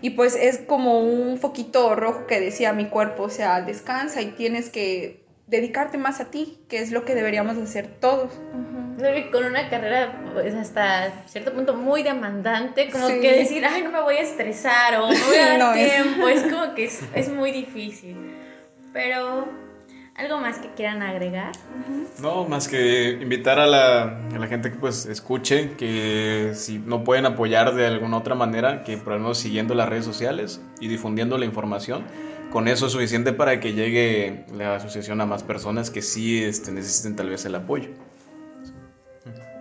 Y 0.00 0.10
pues 0.10 0.36
es 0.36 0.58
como 0.58 1.00
un 1.00 1.38
foquito 1.38 1.96
rojo 1.96 2.26
que 2.26 2.38
decía 2.38 2.72
mi 2.72 2.86
cuerpo, 2.86 3.24
o 3.24 3.30
sea, 3.30 3.62
descansa 3.62 4.22
y 4.22 4.26
tienes 4.26 4.70
que 4.70 5.23
dedicarte 5.46 5.98
más 5.98 6.20
a 6.20 6.30
ti, 6.30 6.58
que 6.68 6.78
es 6.78 6.90
lo 6.92 7.04
que 7.04 7.14
deberíamos 7.14 7.56
hacer 7.58 7.86
todos. 8.00 8.32
Creo 8.96 9.12
que 9.14 9.30
con 9.30 9.44
una 9.44 9.68
carrera 9.68 10.22
pues 10.32 10.54
hasta 10.54 11.24
cierto 11.26 11.52
punto 11.52 11.74
muy 11.74 12.02
demandante, 12.02 12.90
como 12.90 13.08
Sí. 13.08 13.20
que 13.20 13.32
decir, 13.32 13.64
ay, 13.66 13.82
no 13.82 13.90
me 13.90 14.00
voy 14.00 14.16
a 14.16 14.20
estresar 14.20 14.94
o 14.96 15.10
no 15.10 15.26
voy 15.26 15.36
a 15.36 15.48
dar 15.50 15.58
No, 15.58 15.72
es- 15.74 15.92
tiempo, 15.92 16.28
es 16.28 16.42
como 16.44 16.74
que 16.74 16.84
es, 16.84 17.00
es 17.14 17.28
muy 17.28 17.50
difícil. 17.50 18.16
Pero, 18.92 19.48
¿algo 20.14 20.38
más 20.38 20.58
que 20.58 20.68
quieran 20.70 21.02
agregar? 21.02 21.50
No, 22.20 22.44
más 22.46 22.68
que 22.68 23.18
invitar 23.20 23.58
a 23.58 23.66
la, 23.66 24.02
a 24.32 24.38
la 24.38 24.46
gente 24.46 24.70
que 24.70 24.76
pues 24.78 25.06
escuche, 25.06 25.72
que 25.76 26.52
si 26.54 26.78
no 26.78 27.02
pueden 27.02 27.26
apoyar 27.26 27.74
de 27.74 27.86
alguna 27.86 28.18
otra 28.18 28.36
manera, 28.36 28.84
que 28.84 28.96
por 28.96 29.14
lo 29.14 29.18
menos 29.18 29.38
siguiendo 29.38 29.74
las 29.74 29.88
redes 29.88 30.04
sociales 30.04 30.60
y 30.78 30.86
difundiendo 30.86 31.36
la 31.36 31.44
información, 31.44 32.04
con 32.54 32.68
eso 32.68 32.86
es 32.86 32.92
suficiente 32.92 33.32
para 33.32 33.58
que 33.58 33.72
llegue 33.72 34.44
la 34.56 34.76
asociación 34.76 35.20
a 35.20 35.26
más 35.26 35.42
personas 35.42 35.90
que 35.90 36.02
sí 36.02 36.44
este, 36.44 36.70
necesiten 36.70 37.16
tal 37.16 37.28
vez 37.28 37.44
el 37.46 37.56
apoyo. 37.56 37.88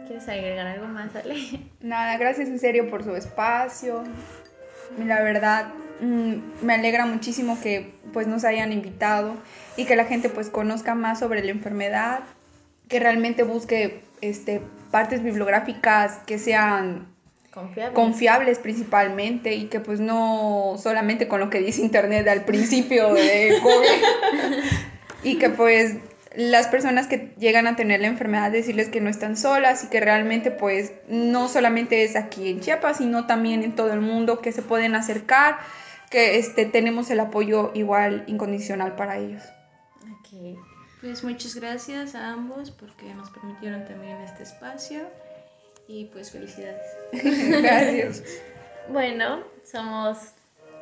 ¿Quieres 0.06 0.30
agregar 0.30 0.68
algo 0.68 0.86
más, 0.86 1.16
Ale? 1.16 1.36
Nada, 1.82 2.16
gracias 2.20 2.50
en 2.50 2.60
serio 2.60 2.92
por 2.92 3.04
su 3.04 3.16
espacio. 3.16 4.04
La 5.04 5.24
verdad, 5.24 5.74
mm, 6.02 6.36
me 6.62 6.76
alegra 6.76 7.08
muchísimo 7.08 7.60
que 7.60 7.96
pues 8.14 8.28
nos 8.28 8.44
hayan 8.44 8.72
invitado 8.72 9.38
y 9.76 9.86
que 9.86 9.96
la 9.96 10.06
gente 10.06 10.30
pues 10.30 10.52
conozca 10.52 10.94
más 10.94 11.18
sobre 11.18 11.44
la 11.44 11.50
enfermedad, 11.50 12.20
que 12.90 13.00
realmente 13.00 13.42
busque 13.42 14.04
este, 14.22 14.62
partes 14.92 15.24
bibliográficas 15.24 16.20
que 16.28 16.38
sean 16.38 17.08
Confiable. 17.54 17.94
confiables 17.94 18.58
principalmente 18.58 19.54
y 19.54 19.66
que 19.66 19.80
pues 19.80 20.00
no 20.00 20.76
solamente 20.82 21.28
con 21.28 21.40
lo 21.40 21.52
que 21.52 21.60
dice 21.60 21.82
internet 21.82 22.28
al 22.28 22.46
principio 22.46 23.14
de 23.14 23.60
COVID 23.62 24.64
y 25.24 25.38
que 25.38 25.50
pues 25.52 25.98
las 26.36 26.68
personas 26.68 27.06
que 27.06 27.32
llegan 27.38 27.68
a 27.68 27.76
tener 27.76 28.02
la 28.02 28.08
enfermedad 28.08 28.50
decirles 28.50 28.90
que 28.90 29.02
no 29.02 29.10
están 29.12 29.38
solas 29.38 29.84
y 29.84 29.88
que 29.88 30.00
realmente 30.00 30.50
pues 30.50 30.94
no 31.08 31.48
solamente 31.48 32.04
es 32.04 32.16
aquí 32.16 32.50
en 32.50 32.60
Chiapas 32.60 32.98
sino 32.98 33.28
también 33.28 33.62
en 33.62 33.76
todo 33.76 33.94
el 33.94 34.02
mundo 34.02 34.42
que 34.42 34.52
se 34.52 34.64
pueden 34.64 34.96
acercar 34.96 35.60
que 36.10 36.40
este 36.40 36.66
tenemos 36.66 37.12
el 37.12 37.20
apoyo 37.20 37.72
igual 37.76 38.24
incondicional 38.26 38.96
para 38.96 39.20
ellos 39.20 39.44
Ok. 40.02 40.58
Pues 41.02 41.24
muchas 41.24 41.54
gracias 41.54 42.16
a 42.16 42.32
ambos 42.32 42.72
porque 42.72 43.14
nos 43.14 43.30
permitieron 43.30 43.86
también 43.86 44.18
este 44.22 44.42
espacio 44.42 45.02
y 45.88 46.06
pues 46.06 46.32
felicidades. 46.32 46.82
gracias 47.12 48.24
Bueno, 48.90 49.44
somos 49.64 50.18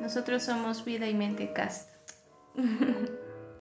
Nosotros 0.00 0.42
somos 0.42 0.84
Vida 0.84 1.06
y 1.06 1.14
Mente 1.14 1.52
Cast. 1.52 1.88